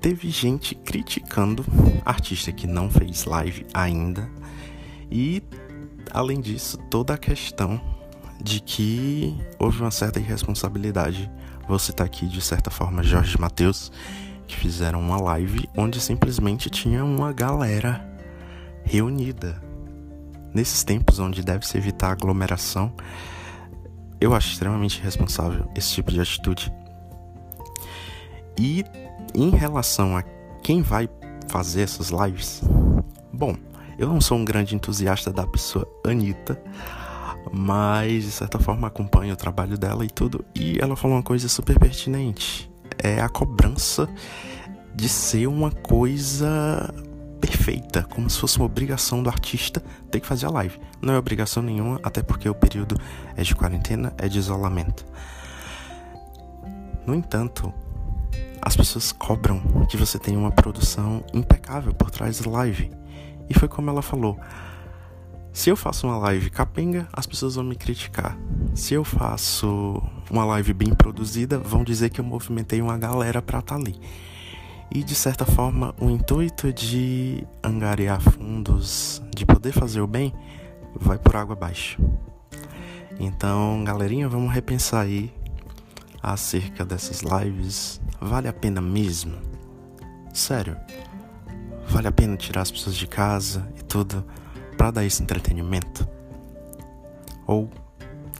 teve 0.00 0.30
gente 0.30 0.74
criticando 0.74 1.64
artista 2.04 2.52
que 2.52 2.66
não 2.66 2.90
fez 2.90 3.24
live 3.24 3.66
ainda. 3.74 4.30
E 5.10 5.42
além 6.10 6.40
disso, 6.40 6.78
toda 6.90 7.14
a 7.14 7.18
questão 7.18 7.80
de 8.42 8.60
que 8.60 9.36
houve 9.58 9.80
uma 9.80 9.90
certa 9.90 10.18
irresponsabilidade. 10.18 11.30
Vou 11.68 11.78
citar 11.78 12.06
aqui 12.06 12.26
de 12.26 12.40
certa 12.40 12.70
forma 12.70 13.02
Jorge 13.02 13.38
Mateus, 13.38 13.92
que 14.46 14.56
fizeram 14.56 15.00
uma 15.00 15.20
live 15.20 15.68
onde 15.76 16.00
simplesmente 16.00 16.70
tinha 16.70 17.04
uma 17.04 17.32
galera 17.32 18.04
reunida. 18.82 19.62
Nesses 20.52 20.82
tempos 20.82 21.18
onde 21.18 21.42
deve-se 21.42 21.76
evitar 21.76 22.10
aglomeração, 22.10 22.92
eu 24.20 24.34
acho 24.34 24.52
extremamente 24.52 25.00
responsável 25.00 25.68
esse 25.74 25.94
tipo 25.94 26.12
de 26.12 26.20
atitude. 26.20 26.72
E 28.58 28.84
em 29.34 29.50
relação 29.50 30.16
a 30.16 30.22
quem 30.62 30.82
vai 30.82 31.08
fazer 31.48 31.82
essas 31.82 32.10
lives, 32.10 32.62
bom, 33.32 33.56
eu 33.98 34.08
não 34.08 34.20
sou 34.20 34.36
um 34.36 34.44
grande 34.44 34.74
entusiasta 34.74 35.32
da 35.32 35.46
pessoa 35.46 35.88
Anitta, 36.04 36.60
mas 37.52 38.24
de 38.24 38.30
certa 38.30 38.58
forma 38.58 38.86
acompanho 38.86 39.32
o 39.32 39.36
trabalho 39.36 39.78
dela 39.78 40.04
e 40.04 40.10
tudo, 40.10 40.44
e 40.54 40.78
ela 40.80 40.96
falou 40.96 41.16
uma 41.16 41.22
coisa 41.22 41.48
super 41.48 41.78
pertinente: 41.78 42.70
é 42.98 43.20
a 43.20 43.28
cobrança 43.28 44.08
de 44.94 45.08
ser 45.08 45.46
uma 45.46 45.70
coisa 45.70 46.92
perfeita, 47.40 48.02
como 48.02 48.28
se 48.28 48.38
fosse 48.38 48.58
uma 48.58 48.66
obrigação 48.66 49.22
do 49.22 49.28
artista 49.28 49.82
ter 50.10 50.20
que 50.20 50.26
fazer 50.26 50.46
a 50.46 50.50
live. 50.50 50.78
Não 51.00 51.14
é 51.14 51.18
obrigação 51.18 51.62
nenhuma, 51.62 51.98
até 52.02 52.22
porque 52.22 52.48
o 52.48 52.54
período 52.54 52.96
é 53.36 53.42
de 53.42 53.54
quarentena, 53.54 54.12
é 54.18 54.28
de 54.28 54.38
isolamento. 54.38 55.04
No 57.06 57.14
entanto, 57.14 57.72
as 58.60 58.76
pessoas 58.76 59.10
cobram 59.10 59.60
que 59.88 59.96
você 59.96 60.18
tenha 60.18 60.38
uma 60.38 60.50
produção 60.50 61.24
impecável 61.32 61.94
por 61.94 62.10
trás 62.10 62.40
da 62.40 62.50
live. 62.50 62.90
E 63.48 63.54
foi 63.58 63.68
como 63.68 63.90
ela 63.90 64.02
falou: 64.02 64.38
se 65.52 65.70
eu 65.70 65.76
faço 65.76 66.06
uma 66.06 66.18
live 66.18 66.50
capenga, 66.50 67.08
as 67.12 67.26
pessoas 67.26 67.56
vão 67.56 67.64
me 67.64 67.74
criticar. 67.74 68.36
Se 68.74 68.94
eu 68.94 69.02
faço 69.02 70.02
uma 70.30 70.44
live 70.44 70.72
bem 70.72 70.94
produzida, 70.94 71.58
vão 71.58 71.82
dizer 71.82 72.10
que 72.10 72.20
eu 72.20 72.24
movimentei 72.24 72.80
uma 72.80 72.96
galera 72.96 73.42
para 73.42 73.58
estar 73.58 73.74
tá 73.74 73.80
ali. 73.80 73.98
E 74.92 75.04
de 75.04 75.14
certa 75.14 75.44
forma, 75.44 75.94
o 76.00 76.10
intuito 76.10 76.72
de 76.72 77.46
angariar 77.62 78.20
fundos, 78.20 79.22
de 79.34 79.46
poder 79.46 79.72
fazer 79.72 80.00
o 80.00 80.06
bem, 80.06 80.34
vai 80.94 81.18
por 81.18 81.36
água 81.36 81.54
abaixo. 81.54 82.00
Então, 83.18 83.84
galerinha, 83.84 84.28
vamos 84.28 84.52
repensar 84.52 85.02
aí 85.02 85.32
acerca 86.22 86.84
dessas 86.84 87.20
lives. 87.20 88.00
Vale 88.20 88.48
a 88.48 88.52
pena 88.52 88.80
mesmo? 88.80 89.36
Sério? 90.32 90.76
Vale 91.88 92.08
a 92.08 92.12
pena 92.12 92.36
tirar 92.36 92.62
as 92.62 92.70
pessoas 92.70 92.96
de 92.96 93.06
casa 93.06 93.66
e 93.78 93.84
tudo 93.84 94.24
para 94.76 94.90
dar 94.90 95.04
esse 95.04 95.22
entretenimento? 95.22 96.08
Ou 97.46 97.70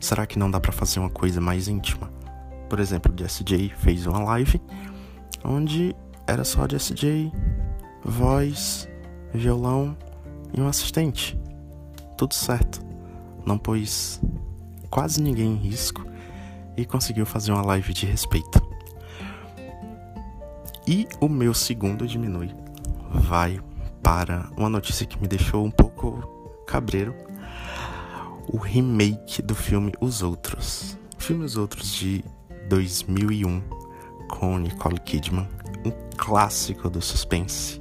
será 0.01 0.27
que 0.27 0.39
não 0.39 0.51
dá 0.51 0.59
para 0.59 0.73
fazer 0.73 0.99
uma 0.99 1.11
coisa 1.11 1.41
mais 1.41 1.69
íntima? 1.69 2.11
por 2.71 2.79
exemplo, 2.79 3.13
de 3.13 3.25
SJ 3.25 3.73
fez 3.77 4.07
uma 4.07 4.21
live 4.21 4.63
onde 5.45 5.95
era 6.31 6.45
só 6.45 6.65
de 6.65 6.77
SJ, 6.77 7.33
voz, 8.05 8.89
violão 9.35 9.97
e 10.57 10.61
um 10.61 10.69
assistente. 10.69 11.37
Tudo 12.17 12.35
certo. 12.35 12.81
Não 13.45 13.59
pôs 13.59 14.21
quase 14.89 15.21
ninguém 15.21 15.55
em 15.55 15.57
risco 15.57 16.07
e 16.77 16.85
conseguiu 16.85 17.27
fazer 17.27 17.51
uma 17.51 17.63
live 17.63 17.93
de 17.93 18.07
respeito. 18.07 18.63
E 20.87 21.09
o 21.21 21.29
meu 21.29 21.53
segundo 21.53 22.07
diminui 22.07 22.55
vai 23.11 23.61
para 24.01 24.49
uma 24.57 24.69
notícia 24.69 25.05
que 25.05 25.21
me 25.21 25.27
deixou 25.27 25.65
um 25.65 25.71
pouco 25.71 26.63
cabreiro. 26.65 27.13
O 28.47 28.57
remake 28.57 29.43
do 29.43 29.57
filme 29.57 29.93
Os 30.01 30.23
Outros. 30.23 30.97
O 31.19 31.23
filme 31.23 31.45
Os 31.45 31.57
Outros 31.57 31.93
de 31.93 32.25
2001 32.69 33.90
com 34.31 34.59
Nicole 34.59 35.01
Kidman, 35.01 35.49
um 35.85 35.93
clássico 36.17 36.89
do 36.89 37.03
suspense. 37.03 37.79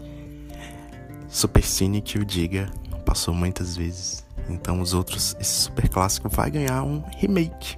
Supercine 1.27 2.01
que 2.01 2.17
o 2.17 2.25
diga, 2.25 2.69
passou 3.05 3.33
muitas 3.33 3.77
vezes. 3.77 4.25
Então 4.49 4.81
os 4.81 4.93
outros, 4.93 5.35
esse 5.39 5.63
super 5.63 5.87
clássico 5.87 6.27
vai 6.27 6.49
ganhar 6.49 6.83
um 6.83 7.03
remake 7.17 7.77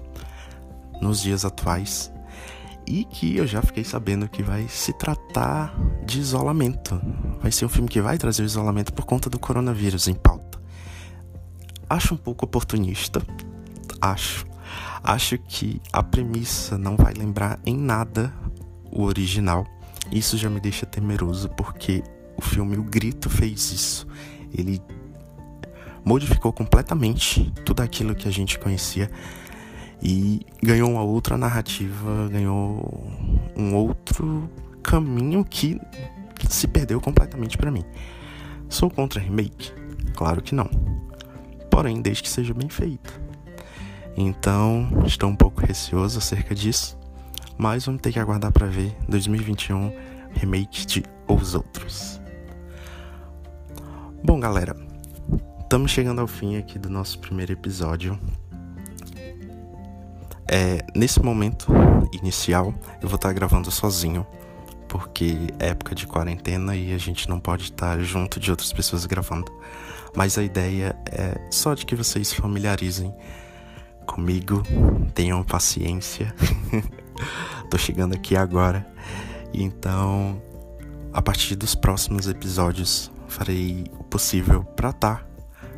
nos 1.01 1.21
dias 1.21 1.43
atuais 1.43 2.11
e 2.87 3.03
que 3.03 3.35
eu 3.37 3.45
já 3.45 3.61
fiquei 3.61 3.83
sabendo 3.83 4.27
que 4.27 4.41
vai 4.41 4.67
se 4.67 4.93
tratar 4.93 5.75
de 6.05 6.19
isolamento. 6.19 6.99
Vai 7.41 7.51
ser 7.51 7.65
um 7.65 7.69
filme 7.69 7.89
que 7.89 8.01
vai 8.01 8.17
trazer 8.17 8.41
o 8.41 8.45
isolamento 8.45 8.93
por 8.93 9.05
conta 9.05 9.29
do 9.29 9.37
coronavírus 9.37 10.07
em 10.07 10.13
pauta. 10.13 10.59
Acho 11.89 12.13
um 12.13 12.17
pouco 12.17 12.45
oportunista, 12.45 13.21
acho. 13.99 14.45
Acho 15.03 15.37
que 15.37 15.81
a 15.91 16.01
premissa 16.01 16.77
não 16.77 16.95
vai 16.95 17.13
lembrar 17.13 17.59
em 17.65 17.75
nada 17.75 18.33
o 18.91 19.03
original. 19.03 19.65
Isso 20.11 20.37
já 20.37 20.49
me 20.49 20.59
deixa 20.59 20.85
temeroso 20.85 21.49
porque 21.49 22.03
o 22.37 22.41
filme 22.41 22.77
O 22.77 22.83
Grito 22.83 23.29
fez 23.29 23.71
isso. 23.71 24.07
Ele 24.53 24.81
modificou 26.03 26.51
completamente 26.51 27.51
tudo 27.63 27.81
aquilo 27.81 28.15
que 28.15 28.27
a 28.27 28.31
gente 28.31 28.57
conhecia 28.59 29.09
e 30.01 30.45
ganhou 30.61 30.89
uma 30.89 31.03
outra 31.03 31.37
narrativa, 31.37 32.27
ganhou 32.29 33.07
um 33.55 33.75
outro 33.75 34.49
caminho 34.81 35.45
que 35.45 35.79
se 36.49 36.67
perdeu 36.67 36.99
completamente 36.99 37.57
para 37.57 37.69
mim. 37.69 37.85
Sou 38.67 38.89
contra 38.89 39.21
remake? 39.21 39.71
Claro 40.15 40.41
que 40.41 40.55
não. 40.55 40.69
Porém, 41.69 42.01
desde 42.01 42.23
que 42.23 42.29
seja 42.29 42.53
bem 42.53 42.67
feito. 42.67 43.21
Então, 44.17 44.89
estou 45.05 45.29
um 45.29 45.35
pouco 45.35 45.61
receoso 45.61 46.17
acerca 46.17 46.53
disso, 46.53 46.97
mas 47.57 47.85
vamos 47.85 48.01
ter 48.01 48.11
que 48.11 48.19
aguardar 48.19 48.51
para 48.51 48.67
ver 48.67 48.95
2021 49.07 49.91
remake 50.33 50.85
de 50.85 51.03
Os 51.27 51.53
Outros. 51.55 52.21
Bom, 54.23 54.39
galera, 54.39 54.75
estamos 55.61 55.91
chegando 55.91 56.21
ao 56.21 56.27
fim 56.27 56.57
aqui 56.57 56.77
do 56.77 56.89
nosso 56.89 57.19
primeiro 57.19 57.51
episódio. 57.51 58.19
É, 60.47 60.79
nesse 60.95 61.21
momento 61.21 61.71
inicial, 62.11 62.73
eu 63.01 63.07
vou 63.07 63.15
estar 63.15 63.31
gravando 63.33 63.71
sozinho, 63.71 64.27
porque 64.87 65.37
é 65.59 65.69
época 65.69 65.95
de 65.95 66.05
quarentena 66.05 66.75
e 66.75 66.93
a 66.93 66.97
gente 66.97 67.29
não 67.29 67.39
pode 67.39 67.63
estar 67.63 67.99
junto 68.01 68.39
de 68.39 68.51
outras 68.51 68.73
pessoas 68.73 69.05
gravando. 69.05 69.51
Mas 70.15 70.37
a 70.37 70.43
ideia 70.43 70.95
é 71.09 71.39
só 71.49 71.73
de 71.73 71.85
que 71.85 71.95
vocês 71.95 72.33
familiarizem 72.33 73.13
comigo, 74.05 74.61
tenham 75.15 75.41
paciência. 75.43 76.33
Tô 77.69 77.77
chegando 77.77 78.13
aqui 78.13 78.35
agora. 78.35 78.85
Então, 79.53 80.41
a 81.13 81.21
partir 81.21 81.55
dos 81.55 81.75
próximos 81.75 82.27
episódios, 82.27 83.11
farei 83.27 83.85
o 83.99 84.03
possível 84.03 84.63
para 84.63 84.89
estar 84.89 85.27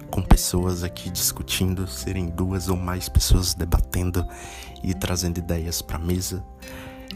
com 0.10 0.21
pessoas 0.21 0.84
aqui 0.84 1.10
discutindo, 1.10 1.88
serem 1.88 2.29
duas 2.29 2.69
ou 2.69 2.77
mais 2.77 3.10
pessoas 3.10 3.56
debatendo 3.56 4.23
e 4.84 4.93
trazendo 4.93 5.39
ideias 5.39 5.82
para 5.82 5.97
mesa. 5.97 6.43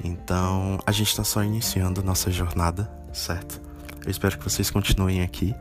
Então, 0.04 0.80
a 0.86 0.92
gente 0.92 1.10
está 1.10 1.24
só 1.24 1.44
iniciando 1.44 2.04
nossa 2.04 2.32
jornada, 2.32 2.92
certo? 3.14 3.62
Eu 4.04 4.10
espero 4.10 4.38
que 4.38 4.44
vocês 4.44 4.70
continuem 4.70 5.22
aqui. 5.22 5.56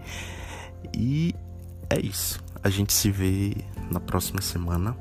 E 0.96 1.34
é 1.90 2.00
isso. 2.00 2.42
A 2.62 2.70
gente 2.70 2.92
se 2.92 3.10
vê 3.10 3.54
na 3.90 4.00
próxima 4.00 4.40
semana. 4.40 4.96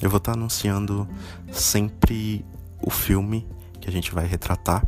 Eu 0.00 0.10
vou 0.10 0.18
estar 0.18 0.32
tá 0.32 0.38
anunciando 0.38 1.08
sempre 1.52 2.44
o 2.82 2.90
filme 2.90 3.46
que 3.80 3.88
a 3.88 3.92
gente 3.92 4.12
vai 4.12 4.26
retratar. 4.26 4.86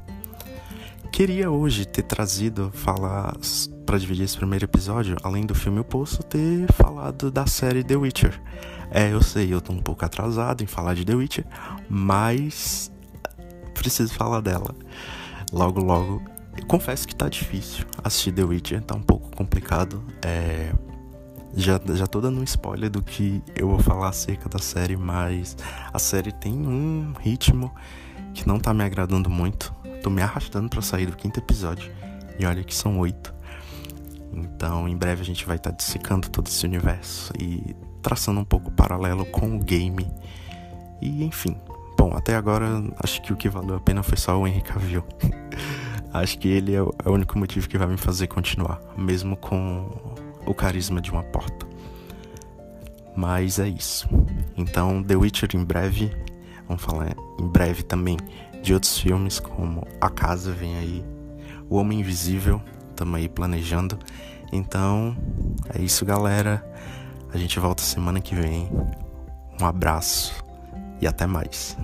Queria 1.13 1.51
hoje 1.51 1.85
ter 1.85 2.03
trazido 2.03 2.71
falar 2.73 3.37
para 3.85 3.99
dividir 3.99 4.25
esse 4.25 4.37
primeiro 4.37 4.65
episódio, 4.65 5.17
além 5.23 5.45
do 5.45 5.55
filme, 5.55 5.79
eu 5.79 5.85
posso 5.85 6.23
ter 6.23 6.71
falado 6.73 7.31
da 7.31 7.47
série 7.47 7.83
The 7.83 7.97
Witcher. 7.97 8.41
É, 8.91 9.13
eu 9.13 9.23
sei, 9.23 9.53
eu 9.53 9.61
tô 9.61 9.73
um 9.73 9.83
pouco 9.83 10.05
atrasado 10.05 10.63
em 10.63 10.67
falar 10.67 10.95
de 10.95 11.05
The 11.05 11.15
Witcher, 11.15 11.45
mas 11.89 12.91
preciso 13.75 14.15
falar 14.15 14.41
dela. 14.41 14.75
Logo, 15.53 15.81
logo. 15.81 16.23
Confesso 16.69 17.09
que 17.09 17.15
tá 17.15 17.29
difícil 17.29 17.85
assistir 18.03 18.33
The 18.33 18.45
Witcher, 18.45 18.83
tá 18.83 18.95
um 18.95 19.03
pouco 19.03 19.35
complicado. 19.35 20.03
É. 20.23 20.73
Já, 21.55 21.81
já 21.95 22.07
tô 22.07 22.21
dando 22.21 22.41
um 22.41 22.45
spoiler 22.45 22.89
do 22.89 23.03
que 23.03 23.43
eu 23.57 23.69
vou 23.69 23.79
falar 23.79 24.09
acerca 24.09 24.49
da 24.49 24.59
série, 24.59 24.97
mas 24.97 25.57
a 25.93 25.99
série 25.99 26.33
tem 26.33 26.53
um 26.53 27.13
ritmo 27.21 27.73
que 28.33 28.47
não 28.47 28.59
tá 28.59 28.73
me 28.73 28.85
agradando 28.85 29.29
muito. 29.29 29.75
Tô 30.03 30.11
me 30.11 30.23
arrastando 30.23 30.69
para 30.69 30.81
sair 30.81 31.07
do 31.07 31.17
quinto 31.17 31.41
episódio. 31.41 31.93
E 32.39 32.47
olha 32.47 32.63
que 32.63 32.75
são 32.75 32.99
oito. 33.01 33.35
Então, 34.33 34.89
em 34.89 34.97
breve 34.97 35.23
a 35.23 35.25
gente 35.25 35.45
vai 35.45 35.57
estar 35.57 35.71
tá 35.71 35.77
dissecando 35.77 36.29
todo 36.31 36.47
esse 36.47 36.65
universo 36.65 37.33
e 37.39 37.75
traçando 38.01 38.41
um 38.41 38.45
pouco 38.45 38.71
paralelo 38.71 39.27
com 39.27 39.57
o 39.57 39.59
game. 39.59 40.09
E 41.03 41.25
enfim, 41.25 41.57
bom, 41.99 42.15
até 42.17 42.37
agora 42.37 42.83
acho 43.03 43.21
que 43.23 43.33
o 43.33 43.37
que 43.37 43.49
valeu 43.49 43.77
a 43.77 43.81
pena 43.81 44.03
foi 44.03 44.17
só 44.17 44.39
o 44.39 44.47
Henry 44.47 44.63
Cavill. 44.63 45.05
acho 46.15 46.39
que 46.39 46.49
ele 46.49 46.75
é 46.75 46.83
o, 46.83 46.95
é 47.05 47.09
o 47.09 47.13
único 47.13 47.39
motivo 47.39 47.69
que 47.69 47.77
vai 47.77 47.89
me 47.89 47.97
fazer 47.97 48.29
continuar, 48.29 48.81
mesmo 48.97 49.37
com 49.37 49.91
o 50.47 50.55
carisma 50.55 51.01
de 51.01 51.11
uma 51.11 51.23
porta. 51.23 51.67
Mas 53.17 53.59
é 53.59 53.69
isso. 53.69 54.09
Então, 54.57 55.03
The 55.03 55.17
Witcher 55.17 55.51
em 55.55 55.65
breve. 55.65 56.11
Vamos 56.67 56.83
falar 56.83 57.15
em 57.39 57.47
breve 57.49 57.83
também 57.83 58.17
de 58.63 58.73
outros 58.73 58.99
filmes, 58.99 59.41
como 59.41 59.87
A 60.01 60.09
Casa 60.09 60.53
vem 60.53 60.77
aí, 60.77 61.05
O 61.69 61.77
Homem 61.77 62.01
Invisível 62.01 62.63
estamos 63.01 63.19
aí 63.19 63.29
planejando. 63.29 63.99
Então, 64.53 65.17
é 65.75 65.81
isso, 65.81 66.05
galera. 66.05 66.65
A 67.33 67.39
gente 67.39 67.59
volta 67.59 67.83
semana 67.83 68.21
que 68.21 68.35
vem. 68.35 68.69
Um 69.61 69.65
abraço 69.65 70.45
e 71.01 71.07
até 71.07 71.27
mais. 71.27 71.77